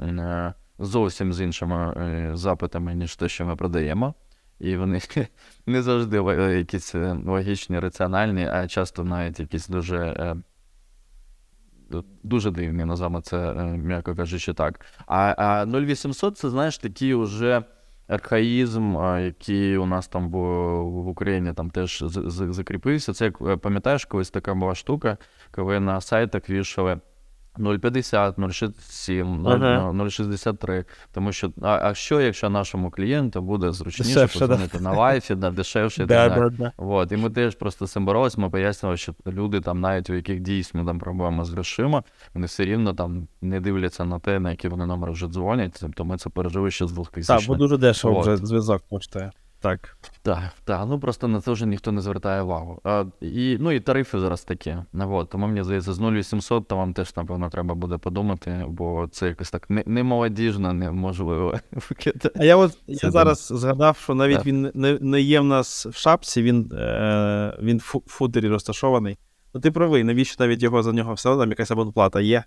[0.00, 4.14] е, зовсім з іншими е, запитами, ніж те, що ми продаємо.
[4.60, 5.00] І вони
[5.66, 10.36] не завжди е, якісь е, логічні, раціональні, а часто навіть якісь дуже, е,
[12.22, 14.80] дуже дивні, називаємо це, м'яко кажучи, так.
[15.06, 17.62] А, а 0800 це, знаєш, такий уже
[18.08, 20.36] архаїзм, який у нас там в,
[20.82, 23.12] в Україні там теж закріпився.
[23.12, 25.18] Це як пам'ятаєш, колись така була штука,
[25.50, 27.00] коли на сайтах вішали
[27.58, 29.90] 0,50, 0,67, Ага.
[29.92, 30.84] 0,63.
[31.12, 34.46] Тому що, а, а що, якщо нашому клієнту буде зручніше Дешевше, да.
[34.46, 36.72] позвонити на вайфі, да, дешевше Да, так да, да.
[36.76, 40.14] От, і ми теж просто з цим боролися, ми пояснювали, що люди там, навіть у
[40.14, 42.02] яких дійсно там проблеми з грошима,
[42.34, 45.78] вони все рівно там не дивляться на те, на які вони номери вже дзвонять.
[45.80, 48.26] Тобто ми це пережили ще з 2000 Так, бо дуже дешево От.
[48.26, 49.30] вже зв'язок коштує.
[49.62, 49.96] Так.
[50.22, 52.80] так, так, ну просто на це вже ніхто не звертає увагу.
[52.84, 54.76] А, і, ну і тарифи зараз такі.
[54.92, 59.08] Ну, от, тому мені здається, з 0800 то вам теж, напевно, треба буде подумати, бо
[59.12, 61.54] це якось так не, не молодіжно, неможливо.
[62.36, 64.46] А я от я Це зараз згадав, що навіть Так.
[64.46, 69.18] він не, не є в нас в шапці, він, е, він в футері розташований.
[69.54, 72.44] Ну ти правий, навіщо навіть його за нього все одно там якась абонплата є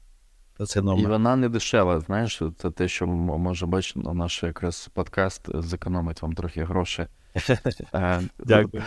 [0.59, 5.61] за цей І вона не дешева, знаєш, це те, що може бачити наш якраз подкаст
[5.63, 7.05] зекономить вам трохи грошей.
[7.93, 8.83] Е, Дякую.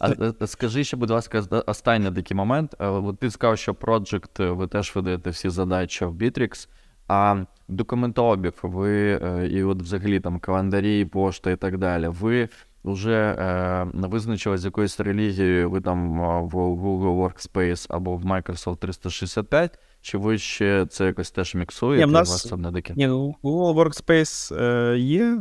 [0.00, 2.74] А, е, скажи ще, будь ласка, останній такий момент.
[2.80, 6.68] Е, От ти сказав, що Project, ви теж видаєте всі задачі в Bittrex,
[7.08, 9.10] а документообіг, ви
[9.52, 12.08] і от взагалі там календарі, пошта і так далі.
[12.08, 12.48] Ви
[12.92, 18.76] вже е, визначили з якоюсь релігією, ви там е, в Google Workspace або в Microsoft
[18.76, 22.06] 365, чи ви ще це якось теж міксуєте?
[22.06, 22.94] Нас- У вас це не таке?
[22.96, 25.38] Ні, ну, Google Workspace е, є,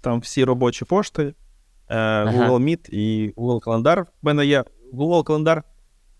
[0.00, 1.34] там всі робочі пошти,
[1.88, 4.02] е, Google Meet і Google календар.
[4.02, 5.62] В мене є Google календар.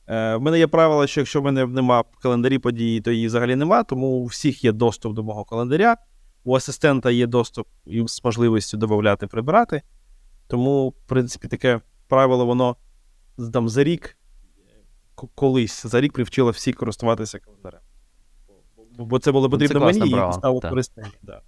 [0.09, 3.27] Е, в мене є правило, що якщо в мене нема в календарі події, то її
[3.27, 5.97] взагалі нема, тому у всіх є доступ до мого календаря.
[6.45, 9.83] У асистента є доступ і з можливістю додати, прибирати.
[10.47, 12.77] Тому, в принципі, таке правило, воно
[13.53, 14.17] там за рік,
[15.35, 17.81] колись за рік привчило всі користуватися календарем.
[18.99, 20.71] Бо- це було Ну, це потрібно мені і право, стало так.
[20.71, 21.07] корисним.
[21.23, 21.41] Да.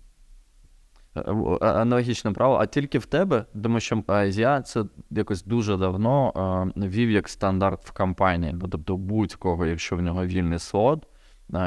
[1.16, 1.22] Е,
[1.61, 6.72] а- Аналогічне право, а тільки в тебе, тому що е, я це якось дуже давно
[6.76, 8.53] е, вів як стандарт в компанії.
[8.53, 11.09] Ну, тобто будь-кого, якщо в нього вільний слот, е,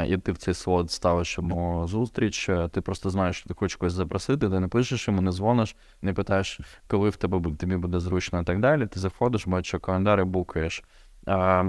[0.08, 3.76] і ти в цей слот ставиш йому зустріч, е, ти просто знаєш, що ти хочеш
[3.76, 7.76] когось запросити, ти не пишеш йому, не дзвониш, не питаєш, коли в тебе буде, тобі
[7.78, 8.88] буде зручно і так далі.
[8.88, 10.84] Ти заходиш, бачиш календар і букаєш.
[11.28, 11.64] Е,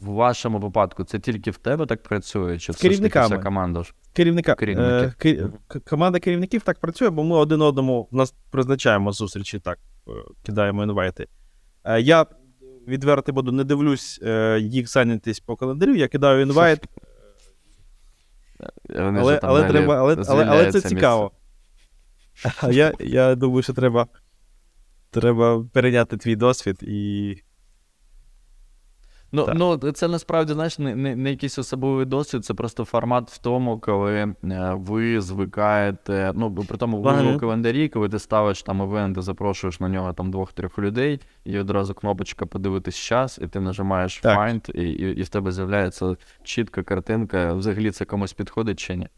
[0.00, 3.38] В вашому випадку це тільки в тебе так працює, чи таки вся команда?
[4.12, 5.30] Керівника, Керівники.
[5.44, 9.78] Е, к- команда керівників так працює, бо ми один одному в нас призначаємо зустрічі так,
[10.08, 10.10] е,
[10.42, 11.26] кидаємо інвайти.
[11.84, 12.26] Е, Я
[12.88, 16.80] відверто буду, не дивлюсь е, їх зайнятість по календарю, я кидаю інвайт,
[18.88, 21.32] Вони але, там але, далі треба, але, але, але це цікаво.
[22.62, 24.06] А я, я думаю, що треба,
[25.10, 27.36] треба перейняти твій досвід і.
[29.36, 33.38] Ну, ну, це насправді знаєш, не, не, не якийсь особливий досвід, це просто формат в
[33.38, 34.34] тому, коли е,
[34.76, 36.32] ви звикаєте.
[36.34, 37.06] Ну, при тому в.
[37.06, 41.94] Google календарі, коли ти ставиш там івент запрошуєш на нього там двох-трьох людей, і одразу
[41.94, 44.38] кнопочка подивитись час, і ти нажимаєш Так.
[44.38, 47.52] Find, і, і, і в тебе з'являється чітка картинка.
[47.52, 49.08] Взагалі це комусь підходить чи ні?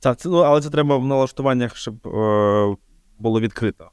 [0.00, 2.76] Так, це, ну, але це треба в налаштуваннях, щоб е,
[3.18, 3.90] було відкрито.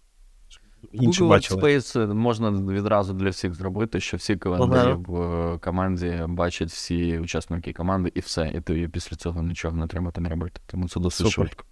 [0.93, 1.61] Інші Google бачили.
[1.61, 7.73] Workspace можна відразу для всіх зробити, що всі календарі в е, команді бачать всі учасники
[7.73, 8.51] команди, і все.
[8.55, 10.61] І ти після цього нічого не треба там робити.
[10.65, 11.33] Тому це досить Супер.
[11.33, 11.65] швидко.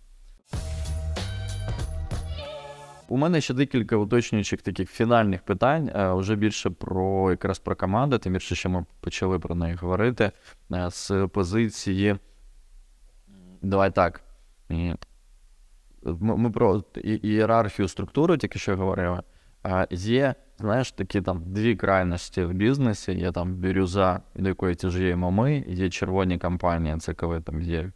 [3.07, 8.17] У мене ще декілька уточнюючих таких фінальних питань, е, вже більше про якраз про команду,
[8.17, 10.31] тим більше, що ми почали про неї говорити.
[10.73, 12.15] Е, З позиції.
[13.61, 14.21] Давай так.
[16.03, 19.21] Ми, про ієрархію структуру тільки що говорили.
[19.91, 23.11] Є, знаєш, такі там дві крайності в бізнесі.
[23.11, 27.91] Є там бірюза, до якої тяжіємо ми, є червоні компанії, це коли там є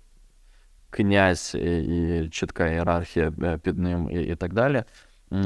[0.89, 1.81] князь і,
[2.23, 4.83] і чітка ієрархія е, під ним, і, і так далі.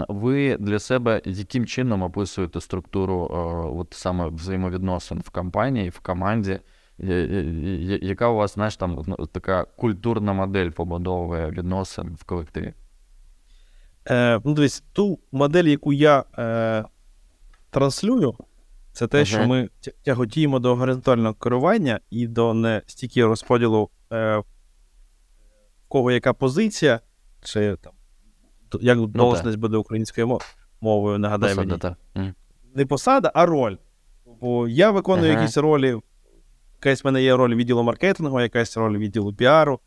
[0.10, 3.36] Ви для себе яким чином описуєте структуру е,
[3.80, 6.60] от саме взаємовідносин в компанії, в команді?
[8.02, 12.74] Яка у вас, знаєш, там ну, така культурна модель побудовує відносин в колективі?
[14.08, 16.86] Е, ну, дивись, ту модель, яку я е,
[17.70, 18.36] транслюю,
[18.92, 19.26] це те, Ага.
[19.26, 19.70] що ми
[20.06, 24.44] тяготіємо до горизонтального керування і до не стільки розподілу, е, в
[25.88, 27.00] кого яка позиція,
[27.44, 27.94] чи там,
[28.82, 30.40] як должність буде українською
[30.82, 31.80] мовою, нагадай Посада, мені.
[31.80, 31.96] та.
[32.16, 32.34] Мгм.
[32.76, 33.76] Не посада, а роль.
[34.42, 35.42] Бо я виконую Ага.
[35.42, 36.00] якісь ролі.
[36.84, 39.80] Якась в мене є роль відділу маркетингу, якась роль відділу піару,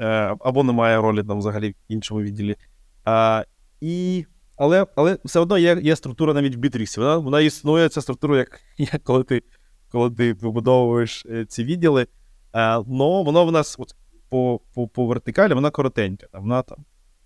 [0.00, 2.56] е, або немає ролі там взагалі в іншому відділі.
[3.04, 3.44] А,
[3.80, 4.26] і,
[4.56, 7.00] але, але все одно є, є структура навіть в Бітріксі.
[7.00, 9.42] Вона, вона існує, ця структура, як, як коли ти,
[9.88, 12.06] коли ти вибудовуєш е, ці відділи.
[12.54, 13.94] Е, но воно в нас от,
[14.28, 16.26] по, по, по вертикалі вона коротенька.
[16.32, 16.78] Вона там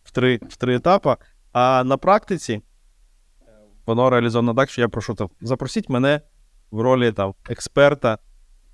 [0.05, 1.17] в три, в три етапи.
[1.53, 2.63] А на практиці
[3.87, 6.21] воно реалізовано так, що я прошу там, запросіть мене
[6.71, 8.19] в ролі там, експерта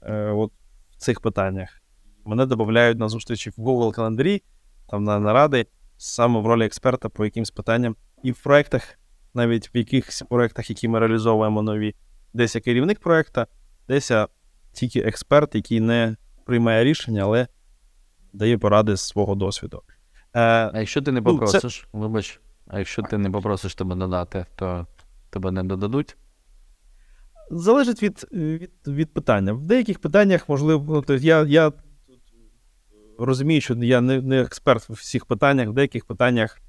[0.03, 0.53] е, от,
[0.90, 1.82] в цих питаннях.
[2.24, 4.42] Мене додають на зустрічі в Google календарі,
[4.88, 7.96] там на наради, саме в ролі експерта по якимсь питанням.
[8.22, 8.98] І в проєктах,
[9.34, 11.94] навіть в якихось проєктах, які ми реалізовуємо нові,
[12.34, 13.46] десь я керівник проєкта,
[13.88, 14.28] десь я
[14.72, 17.46] тільки експерт, який не приймає рішення, але
[18.32, 19.82] дає поради з свого досвіду.
[20.34, 24.46] Е, А якщо ти не Ну, це- вибач, а якщо ти не попросиш тебе додати,
[24.57, 24.86] то
[25.30, 26.16] тебе не додадуть?
[27.51, 29.53] Залежить від, від, від питання.
[29.53, 31.72] В деяких питаннях, можливо, ну, тобто я, я
[33.18, 36.61] розумію, що я не, не експерт в всіх питаннях, в деяких питаннях,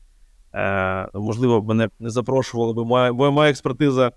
[0.54, 4.12] е, можливо, мене не запрошували, бо моя, бо моя експертиза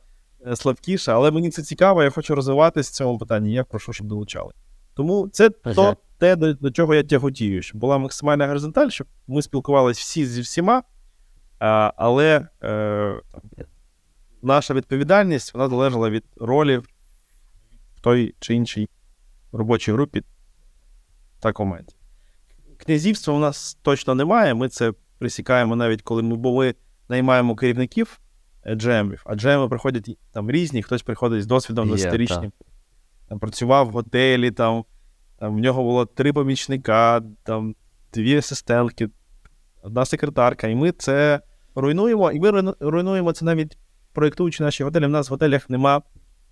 [0.46, 4.06] е, слабкіша, але мені це цікаво, я хочу розвиватися в цьому питанні, я прошу, щоб
[4.06, 4.52] долучали.
[4.94, 5.74] Тому це Ага.
[5.74, 10.26] то, те, до, до чого я тяготію, щоб була максимальна горизонталь, щоб ми спілкувалися всі
[10.26, 10.82] зі всіма,
[11.58, 13.20] а, але е,
[14.44, 18.88] наша відповідальність вона залежала від ролі в той чи іншій
[19.52, 20.22] робочій групі
[21.40, 21.94] та команді.
[22.76, 24.54] Князівства у нас точно немає.
[24.54, 26.74] Ми це присікаємо навіть коли ми, бо ми
[27.08, 28.20] наймаємо керівників
[28.72, 32.50] джемів, а джеми приходять там різні, хтось приходить з досвідом Є, 20-річним.
[33.28, 34.84] Там працював в готелі, там,
[35.38, 37.74] там в нього було три помічника, там
[38.12, 39.08] дві асистентки,
[39.82, 40.68] одна секретарка.
[40.68, 41.40] І ми це
[41.74, 43.78] руйнуємо, і ми руйнуємо це навіть
[44.14, 45.06] проєктуючи наші готелі.
[45.06, 46.02] У нас в готелях нема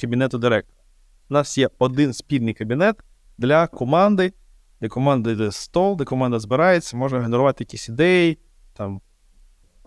[0.00, 0.78] кабінету директора.
[1.30, 2.96] У нас є один спільний кабінет
[3.38, 4.32] для команди,
[4.80, 8.38] де команда йде стол, де команда збирається, може генерувати якісь ідеї,
[8.72, 9.00] там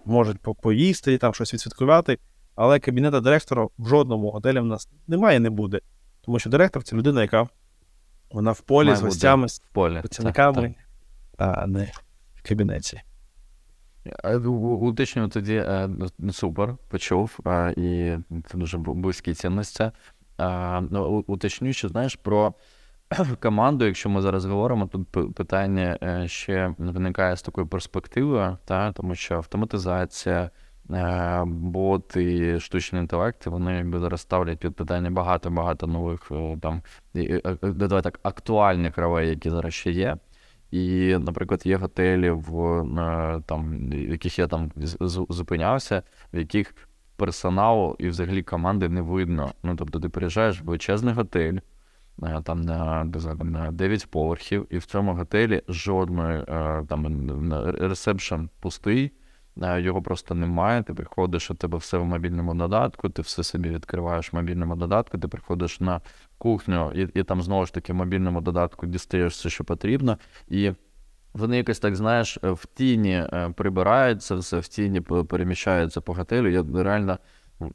[0.06, 2.18] можуть поїсти, там щось відсвяткувати.
[2.56, 5.80] Але кабінета директора в жодному готелі в нас немає не буде.
[6.22, 7.48] Тому що директор це людина, яка
[8.32, 10.76] вона в полі Має з гостями, з працівниками,
[11.38, 11.92] а не
[12.36, 13.02] в кабінеті.
[14.24, 15.90] А, у- у- Уточнюю тоді е,
[16.20, 17.40] ну, супер, почув,
[17.78, 19.92] і це дуже близькі цінності.
[20.90, 22.54] Ну, Уточню, що знаєш про
[23.40, 29.16] команду, якщо ми зараз говоримо, тут питання е, ще виникає з такою перспективою, та, тому
[29.16, 30.50] що автоматизація,
[30.92, 36.32] е, боти, штучний інтелект, вони якби зараз ставлять під питання багато-багато нових
[36.62, 36.82] там,
[37.62, 40.18] давай так, актуальних ролей, які зараз ще є.
[40.76, 42.52] І, наприклад, є готелі, в,
[43.46, 44.72] там, яких я там
[45.30, 46.04] зупинявся,
[46.34, 46.76] в яких
[47.16, 49.52] персоналу і взагалі команди не видно.
[49.64, 51.58] Ну, тобто, ти приїжджаєш в величезний готель,
[52.24, 53.04] е, там на,
[53.44, 57.30] на 9 поверхів, і в цьому готелі жодної е, там
[57.80, 59.12] ресепшн пустий.
[59.62, 60.84] е, Його просто немає.
[60.84, 65.18] Ти приходиш, у тебе все в мобільному додатку, ти все собі відкриваєш в мобільному додатку,
[65.18, 66.02] ти приходиш на
[66.38, 70.18] кухню, і, і там знову ж таки мобільному додатку дістаєш все, що потрібно.
[70.48, 70.72] І
[71.34, 76.48] вони якось так, знаєш, е, в тіні е, прибираються все, в тіні переміщаються по готелю.
[76.50, 77.18] Я реально,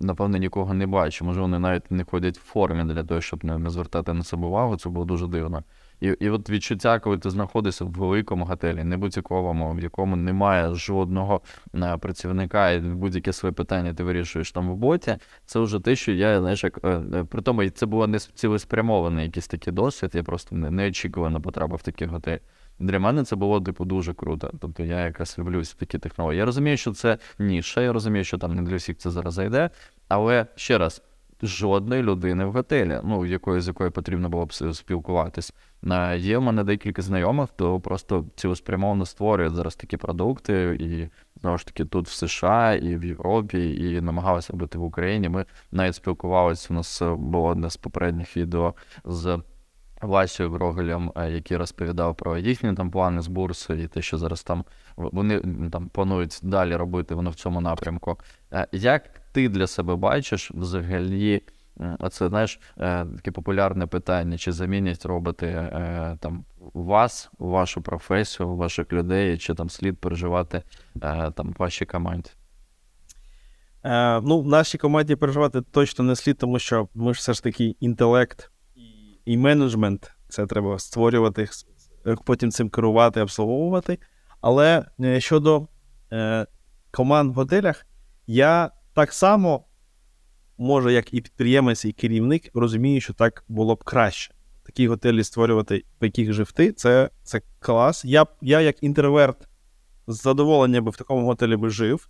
[0.01, 1.25] напевно, нікого не бачу.
[1.25, 4.77] Може, вони навіть не ходять в формі для того, щоб не звертати на себе увагу.
[4.77, 5.65] Це було дуже дивно.
[6.01, 10.75] І, і от відчуття, коли ти знаходишся в великому готелі, не будь-якому, в якому немає
[10.75, 11.41] жодного
[11.75, 16.13] е, працівника, і будь-яке своє питання ти вирішуєш там в боті, це вже те, що
[16.13, 20.23] я, знаєш, як е, е, при тому, це було не цілеспрямований якийсь такий досвід, я
[20.23, 22.39] просто не- неочікувано потрапив в такий готель.
[22.79, 24.53] Для мене це було типу дуже круто.
[24.61, 26.39] Тобто я якраз люблюсь в такі технології.
[26.39, 29.71] Я розумію, що це ніша, я розумію, що там не для всіх це зараз зайде.
[30.09, 31.03] Але ще раз,
[31.43, 35.55] жодної людини в готелі, ну якою з якою потрібно було б спілкуватись.
[35.91, 41.09] Е, Є в мене декілька знайомих, хто просто цілеспрямовано створює зараз такі продукти, і
[41.41, 45.29] знову ж таки тут в США і в Європі, і намагалися бути в Україні.
[45.29, 46.67] Ми навіть спілкувалися.
[46.71, 48.75] У нас е, було одне з попередніх відео
[49.05, 49.39] з
[50.03, 54.43] Васею Грогелем, е, який розповідав про їхні там плани з бурси і те, що зараз
[54.43, 54.65] там
[54.97, 55.41] вони
[55.73, 58.19] там планують далі робити воно в цьому напрямку.
[58.73, 61.43] Як ти для себе бачиш взагалі?
[61.99, 68.93] Оце знаєш е, таке популярне питання: чи замінять роботи е, там вас, вашу професію, ваших
[68.93, 70.63] людей, чи там слід переживати
[71.03, 72.31] е, там вашій команді?
[73.85, 77.43] Е, ну, в нашій команді переживати точно не слід, тому що ми ж все ж
[77.43, 78.51] таки інтелект
[79.25, 80.13] і, менеджмент.
[80.29, 81.49] Це треба створювати,
[82.25, 83.99] потім цим керувати, обслуговувати.
[84.41, 85.69] Але е, щодо
[86.13, 86.47] е,
[86.91, 87.87] команд в готелях,
[88.27, 88.71] я
[89.01, 89.65] так само,
[90.59, 94.35] може, як і підприємець, і керівник, розумію, що так було б краще.
[94.63, 98.05] Такі готелі створювати, в яких жив ти, це, це клас.
[98.05, 99.49] Я, я, як інтроверт,
[100.07, 102.09] з задоволенням би в такому готелі би жив,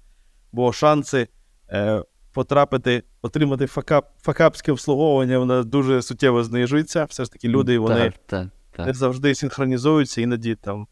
[0.53, 1.29] бо шанси
[1.69, 7.05] е, потрапити, отримати факап, факапське обслуговування, воно дуже суттєво знижується.
[7.05, 8.87] Все ж таки, люди вони Так, так, так.
[8.87, 10.87] не завжди синхронізуються, іноді там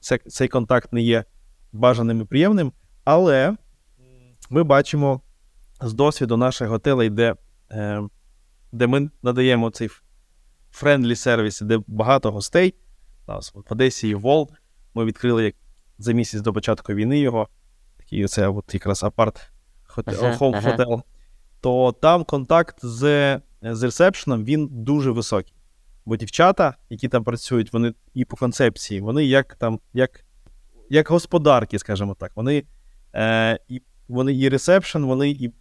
[0.00, 1.24] це, цей контакт не є
[1.72, 2.72] бажаним і приємним.
[3.04, 3.56] Але
[4.50, 5.20] ми бачимо
[5.80, 7.34] з досвіду наших готелей, де,
[7.70, 8.02] е,
[8.72, 9.88] де ми надаємо цей
[10.70, 12.74] friendly сервіс, де багато гостей.
[13.28, 14.52] Нас в Одесі і Волт.
[14.94, 15.54] Ми відкрили як
[15.98, 17.48] за місяць до початку війни його.
[17.96, 19.50] Такий оце от якраз apart
[20.38, 21.02] home hotel.
[21.60, 25.54] То там контакт з, з ресепшеном він дуже високий.
[26.06, 30.24] Бо дівчата, які там працюють, вони і по концепції, вони як там, як,
[30.90, 32.32] як господарки, скажімо так.
[32.34, 32.64] Вони,
[33.14, 35.52] е, і, вони і ресепшн, вони і,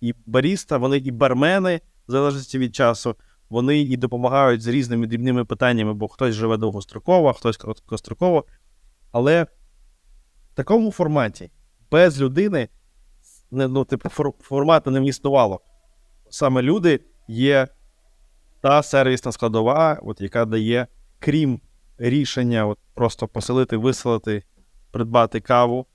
[0.00, 3.16] і, баріста, вони і бармени, в залежності від часу.
[3.50, 8.44] Вони і допомагають з різними дрібними питаннями, бо хтось живе довгостроково, хтось короткостроково.
[9.12, 9.44] Але
[10.52, 11.50] в такому форматі
[11.90, 12.68] без людини
[13.50, 14.08] ну, типу,
[14.40, 15.60] формату не існувало.
[16.30, 17.68] Саме люди є
[18.60, 20.86] та сервісна складова, от, яка дає,
[21.18, 21.60] крім
[21.98, 24.42] рішення, от, просто поселити, виселити,
[24.90, 25.86] придбати каву,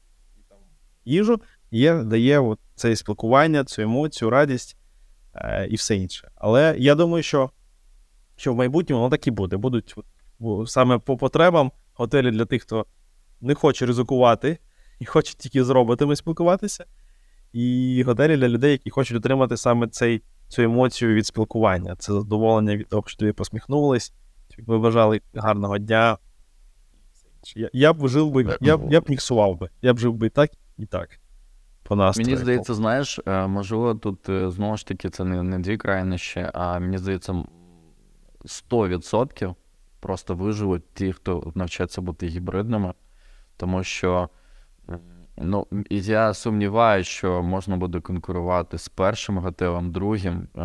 [1.05, 1.41] їжу,
[1.71, 4.77] є, дає от, це спілкування, цю емоцію, радість
[5.35, 6.31] е, і все інше.
[6.35, 7.49] Але я думаю, що,
[8.35, 9.57] що в майбутньому воно так і буде.
[9.57, 9.95] Будуть
[10.39, 12.85] от, саме по потребам готелі для тих, хто
[13.41, 14.57] не хоче ризикувати
[14.99, 16.85] і хоче тільки з роботами спілкуватися.
[17.53, 21.95] І готелі для людей, які хочуть отримати саме цей, цю емоцію від спілкування.
[21.95, 24.13] Це задоволення від того, що тобі посміхнулись,
[24.57, 26.17] ви бажали гарного дня.
[27.55, 29.69] Я, я б жив би, я, б- я б міксував би.
[29.81, 31.09] Я б жив би так, і так.
[31.89, 32.27] По настрою.
[32.27, 36.47] Мені здається, знаєш, е, можливо, тут е, знову ж таки це не, не дві крайнощі,
[36.53, 37.47] а мені здається, м,
[38.45, 39.55] 100%
[39.99, 42.93] просто виживуть ті, хто навчаться бути гібридними,
[43.57, 44.29] тому що
[45.37, 50.59] ну, я сумніваюся, що можна буде конкурувати з першим готелем, другим е,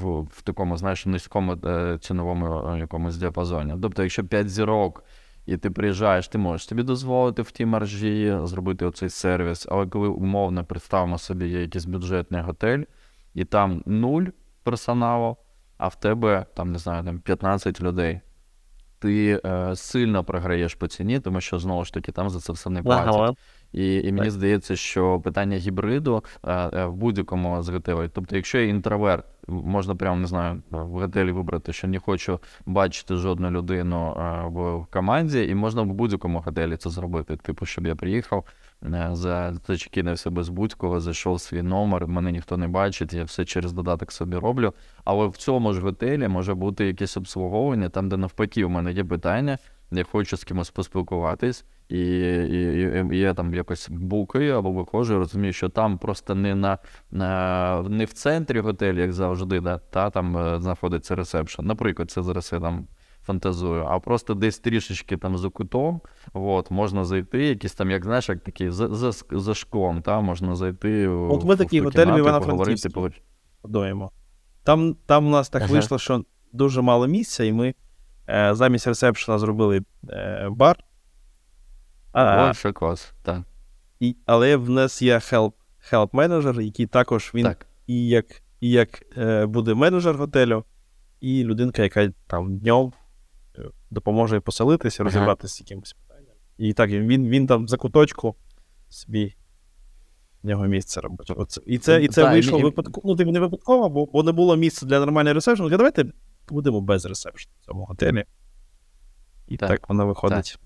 [0.00, 1.56] в, в такому, знаєш, низькому
[2.00, 3.74] ціновому якомусь діапазоні.
[3.82, 5.04] Тобто, якщо 5 зірок.
[5.48, 9.66] І ти приїжджаєш, ти можеш собі дозволити в тій маржі зробити оцей сервіс.
[9.70, 12.82] Але коли умовно представимо собі є якийсь бюджетний готель,
[13.34, 14.24] і там нуль
[14.62, 15.36] персоналу,
[15.78, 18.20] а в тебе там, не знаю, там 15 людей,
[18.98, 22.70] ти е, сильно програєш по ціні, тому що знову ж таки там за це все
[22.70, 23.36] не платять.
[23.72, 24.30] І, і мені Так.
[24.30, 28.08] здається, що питання гібриду е, е, в будь-якому з готелей.
[28.12, 33.16] Тобто, якщо я інтроверт, можна прямо не знаю, в готелі вибрати, що не хочу бачити
[33.16, 37.36] жодну людину е, в команді, і можна в будь-якому готелі це зробити.
[37.36, 38.44] Типу, щоб я приїхав,
[39.12, 44.12] за зачекінився без будь-кого, зайшов свій номер, мене ніхто не бачить, я все через додаток
[44.12, 44.74] собі роблю.
[45.04, 49.04] Але в цьому ж готелі може бути якесь обслуговування, там, де навпаки, у мене є
[49.04, 49.58] питання,
[49.90, 55.14] я хочу з кимось поспілкуватись, і, і, і, і я там якось букаю або виходжу,
[55.14, 56.78] і розумію, що там просто не на,
[57.10, 61.66] на не в центрі готелю, як завжди, да, та там е, знаходиться ресепшн.
[61.66, 62.86] Наприклад, це зараз я там
[63.22, 66.00] фантазую, а просто десь трішечки там за кутом,
[66.32, 70.56] от, можна зайти, якісь там, як знаєш, як такі за, за, за шклом, та, можна
[70.56, 71.08] зайти.
[71.08, 72.46] От ми такий ту готель в Івано-Франківську.
[72.46, 73.20] поговорити, поговорити.
[74.64, 75.72] Там, там у нас так Ага.
[75.72, 77.74] вийшло, що дуже мало місця, і ми
[78.52, 80.84] замість ресепшена зробили е, бар.
[82.54, 83.12] Що клас.
[83.22, 83.42] Так.
[84.00, 85.52] і, але в нас є help,
[85.92, 87.66] help менеджер, який також він так.
[87.86, 90.64] і як, і як е, буде менеджер готелю,
[91.20, 92.92] і людинка, яка там днем
[93.58, 95.10] е, допоможе поселитися, Ага.
[95.10, 96.34] розібратися з якимось питанням.
[96.58, 98.34] І так, він, він там за куточку
[98.88, 99.34] собі
[100.42, 101.32] в нього місце робить.
[101.36, 101.60] Оце.
[101.66, 103.08] І це, і це Та, вийшло і- випадково.
[103.08, 105.68] Ну, типу, не випадково, бо, бо не було місця для нормального ресепшену.
[105.68, 106.04] Давайте
[106.52, 108.24] будемо без ресепшену в цьому готелі.
[109.48, 110.58] І Так, так, воно виходить.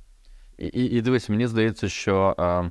[0.59, 2.70] І, і, і дивись, мені здається, що е,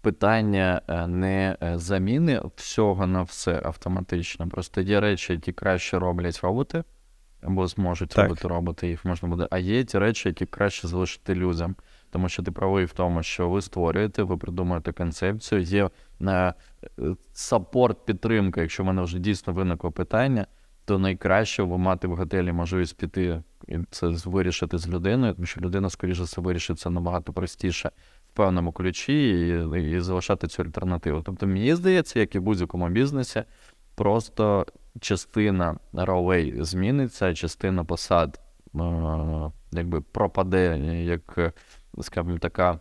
[0.00, 4.48] питання е, не е, заміни всього на все автоматично.
[4.48, 6.84] Просто є речі, які краще роблять роботи,
[7.42, 8.24] або зможуть Так.
[8.24, 9.48] робити роботи, їх можна буде.
[9.50, 11.76] А є ті речі, які краще залишити людям.
[12.10, 15.90] Тому що ти правий в тому, що ви створюєте, ви придумуєте концепцію, є
[16.22, 16.54] е,
[17.32, 20.46] саппорт, підтримка, якщо в мене вже дійсно виникло питання,
[20.84, 25.90] то найкраще мати в готелі можливість піти і це вирішити з людиною, тому що людина,
[25.90, 27.90] скоріше все, вирішить це набагато простіше
[28.32, 29.30] в певному ключі
[29.74, 31.22] і, і залишати цю альтернативу.
[31.22, 33.42] Тобто, мені здається, як і в будь-якому бізнесі,
[33.94, 34.66] просто
[35.00, 38.40] частина ролей зміниться, частина посад
[38.74, 38.80] е,
[39.72, 41.54] якби пропаде як,
[42.00, 42.80] скажімо, така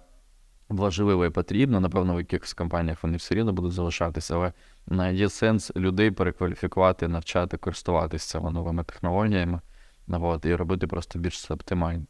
[0.77, 1.79] важлива і потрібна.
[1.79, 4.53] Напевно, в якихось компаніях вони все рівно будуть залишатися,
[4.89, 9.59] але є сенс людей перекваліфікувати, навчати користуватися цими новими технологіями.
[10.07, 12.05] От, і робити просто більш оптимально.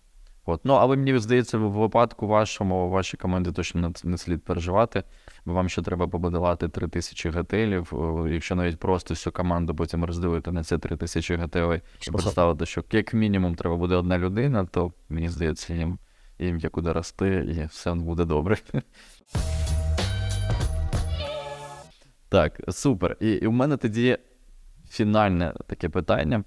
[0.46, 0.62] От.
[0.64, 5.04] Ну, але мені здається, в випадку вашому, вашій команді точно не, слід переживати,
[5.46, 7.94] бо вам ще треба побудувати 3 тисячі готелів.
[8.32, 12.84] Якщо навіть просто всю команду потім розділити на ці 3 тисячі готелей і представити, що
[12.92, 15.98] як мінімум треба буде одна людина, то мені здається, їм,
[16.46, 18.58] їм є куди рости, і все буде добре.
[22.30, 23.18] Так, супер.
[23.20, 24.18] І, і у мене тоді
[24.90, 26.44] фінальне таке питання.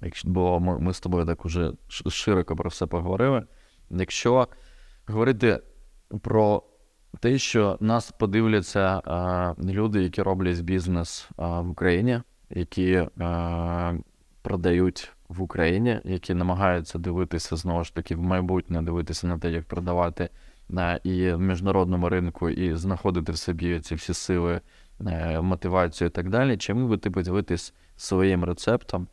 [0.00, 0.28] Якщо,
[0.60, 1.72] ми, ми з тобою так уже
[2.08, 3.46] широко про все поговорили.
[3.90, 4.48] Якщо
[5.06, 5.60] говорити
[6.22, 6.62] про
[7.20, 12.20] те, що нас подивляться а, люди, які роблять бізнес а, в Україні,
[12.50, 13.94] які а,
[14.42, 19.64] продають в Україні, які намагаються дивитися знову ж таки в майбутнє, дивитися на те, як
[19.64, 20.28] продавати
[20.68, 24.60] на і в міжнародному ринку, і знаходити в собі ці всі сили,
[25.06, 26.56] е, мотивацію і так далі.
[26.56, 29.06] Чим ви ти поділитись своїм рецептом?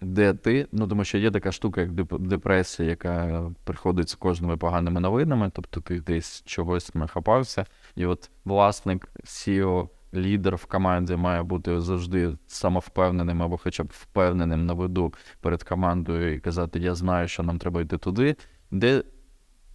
[0.00, 4.56] де ти, ну тому що є така штука, як деп- депресія, яка приходить з кожними
[4.56, 7.66] поганими новинами, тобто ти десь чогось нахапався,
[7.96, 14.66] і от власник, CEO, лідер в команді має бути завжди самовпевненим або хоча б впевненим
[14.66, 18.36] на виду перед командою і казати: Я знаю, що нам треба йти туди,
[18.70, 19.02] де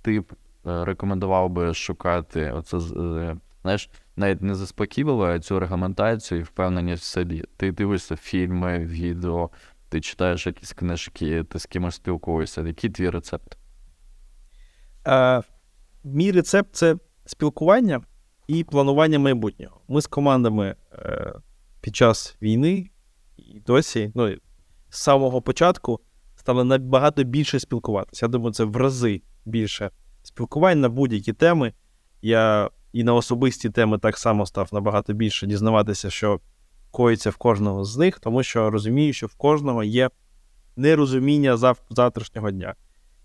[0.02, 0.34] ти б
[0.68, 7.06] е, рекомендував би шукати оце, е, знаєш, навіть не заспокійливо, цю регламентацію і впевненість в
[7.06, 7.44] собі.
[7.58, 9.50] Ти дивишся фільми, відео,
[9.90, 12.62] ти читаєш якісь книжки, ти з кимось спілкуєшся.
[12.62, 13.58] Який твій рецепт?
[15.08, 15.42] Е,
[16.04, 16.96] мій рецепт це
[17.26, 18.02] спілкування
[18.48, 19.82] і планування майбутнього.
[19.88, 21.34] Ми з командами е,
[21.82, 22.90] під час війни
[23.38, 24.36] і досі, ну,
[24.90, 26.00] з самого початку,
[26.36, 28.26] стали набагато більше спілкуватися.
[28.26, 29.90] Я думаю, це в рази більше
[30.24, 31.74] спілкувань на будь-які теми.
[32.22, 36.40] Я і на особисті теми так само став набагато більше дізнаватися, що
[36.92, 40.10] коїться в кожного з них, тому що розумію, що в кожного є
[40.76, 42.76] нерозуміння зав- завтрашнього дня.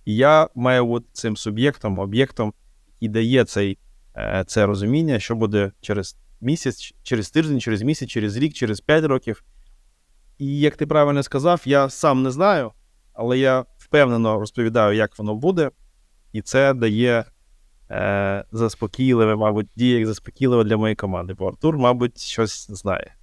[0.04, 2.52] І я маю бути цим суб'єктом, об'єктом,
[2.94, 3.78] який дає цей,
[4.46, 9.44] це розуміння, що буде через місяць, через тиждень, через місяць, через рік, через 5 років.
[10.38, 12.72] І як ти правильно сказав, я сам не знаю,
[13.12, 15.70] але я впевнено розповідаю, як воно буде,
[16.32, 17.24] і це дає
[17.90, 21.34] е, заспокійливе, мабуть, діє як заспокійливе для моєї команди.
[21.34, 23.14] Бо Артур, мабуть, щось знає.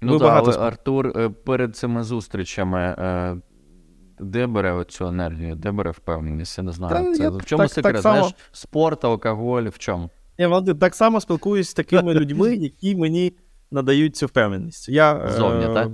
[0.00, 2.94] Ну Ми багато але Артур е, перед цими зустрічами.
[4.20, 6.58] Де бере оцю енергію, де бере впевненість?
[6.58, 6.94] Я не знаю.
[7.06, 7.94] Та Це, я в чому так- секрет?
[7.94, 10.10] так само- Знаєш, спорт, алкоголь, в чому?
[10.38, 13.32] Я Валентин, так само спілкуюсь з такими людьми, які мені
[13.70, 14.88] надають цю впевненість.
[14.88, 15.88] Я, Зовні, е, так?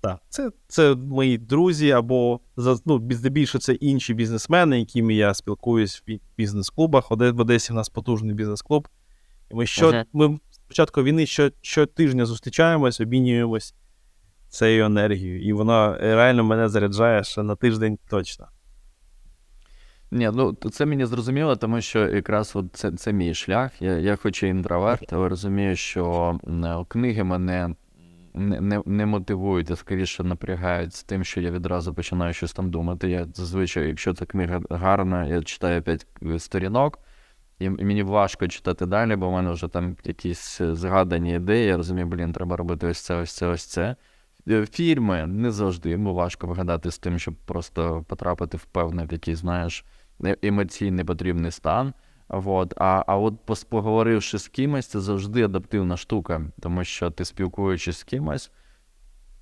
[0.00, 0.18] Так.
[0.28, 2.40] Це, це мої друзі, або
[2.86, 7.10] ну, здебільшого це інші бізнесмени, якими я спілкуюсь в бізнес-клубах.
[7.10, 8.88] В Одесі в нас потужний бізнес-клуб.
[9.50, 10.04] І ми, що, Мгм.
[10.12, 13.74] ми з початку війни що, щотижня зустрічаємось, обмінюємось
[14.56, 15.42] цією енергією.
[15.42, 18.46] І вона реально мене заряджає ще на тиждень точно.
[20.10, 23.82] Ні, ну це мені зрозуміло, тому що якраз от це, це мій шлях.
[23.82, 26.38] Я, я хоч і інтроверт, але розумію, що
[26.88, 27.74] книги мене
[28.34, 32.70] не, не, не мотивують, а скоріше напрягають з тим, що я відразу починаю щось там
[32.70, 33.08] думати.
[33.10, 36.06] Я зазвичай, якщо ця книга гарна, я читаю п'ять
[36.38, 36.98] сторінок,
[37.58, 41.66] і мені важко читати далі, бо в мене вже там якісь е, згадані ідеї.
[41.66, 43.96] Я розумію, блін, треба робити ось це, ось це, ось це.
[44.48, 49.34] Е, Фільми не завжди, бо важко вгадати з тим, щоб просто потрапити в певний такий,
[49.34, 49.84] знаєш,
[50.24, 51.92] е- емоційний потрібний стан.
[52.28, 52.74] Вот.
[52.76, 53.34] А, а от
[53.68, 58.50] поговоривши з кимось, це завжди адаптивна штука, тому що ти спілкуючись з кимось,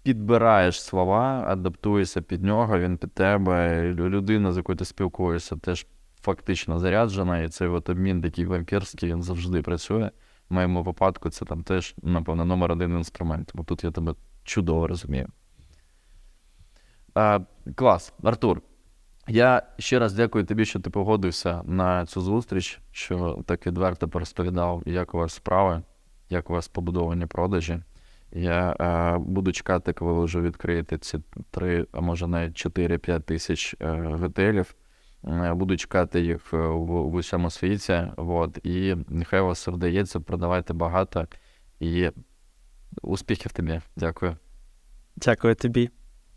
[0.02, 3.82] підбираєш слова, адаптуєшся під нього, він під тебе.
[3.92, 5.86] Людина, з якою ти спілкуєшся, теж
[6.20, 10.10] фактично заряджена, і цей от обмін такий вампірський, він завжди працює.
[10.50, 13.50] В моєму випадку це там теж, напевно, номер один інструмент.
[13.54, 14.14] Бо тут я тебе
[14.44, 15.28] чудово розумію.
[17.14, 17.40] А,
[17.74, 18.62] клас, Артур.
[19.28, 24.82] Я ще раз дякую тобі, що ти погодився на цю зустріч, що так відверто порозповідав,
[24.86, 25.82] як у вас справи,
[26.30, 27.78] як у вас побудовані продажі.
[28.32, 31.18] Я е, буду чекати, коли ви вже відкриєте ці
[31.50, 33.90] три, а може навіть 4-5 тисяч е,
[34.20, 34.74] готелів.
[35.28, 38.02] Е, буду чекати їх е, в, в усьому світі.
[38.16, 41.26] От, і нехай у вас все вдається, продавайте багато.
[41.80, 42.10] І
[43.02, 43.80] успіхів тобі.
[43.96, 44.36] Дякую.
[45.16, 45.90] Дякую тобі.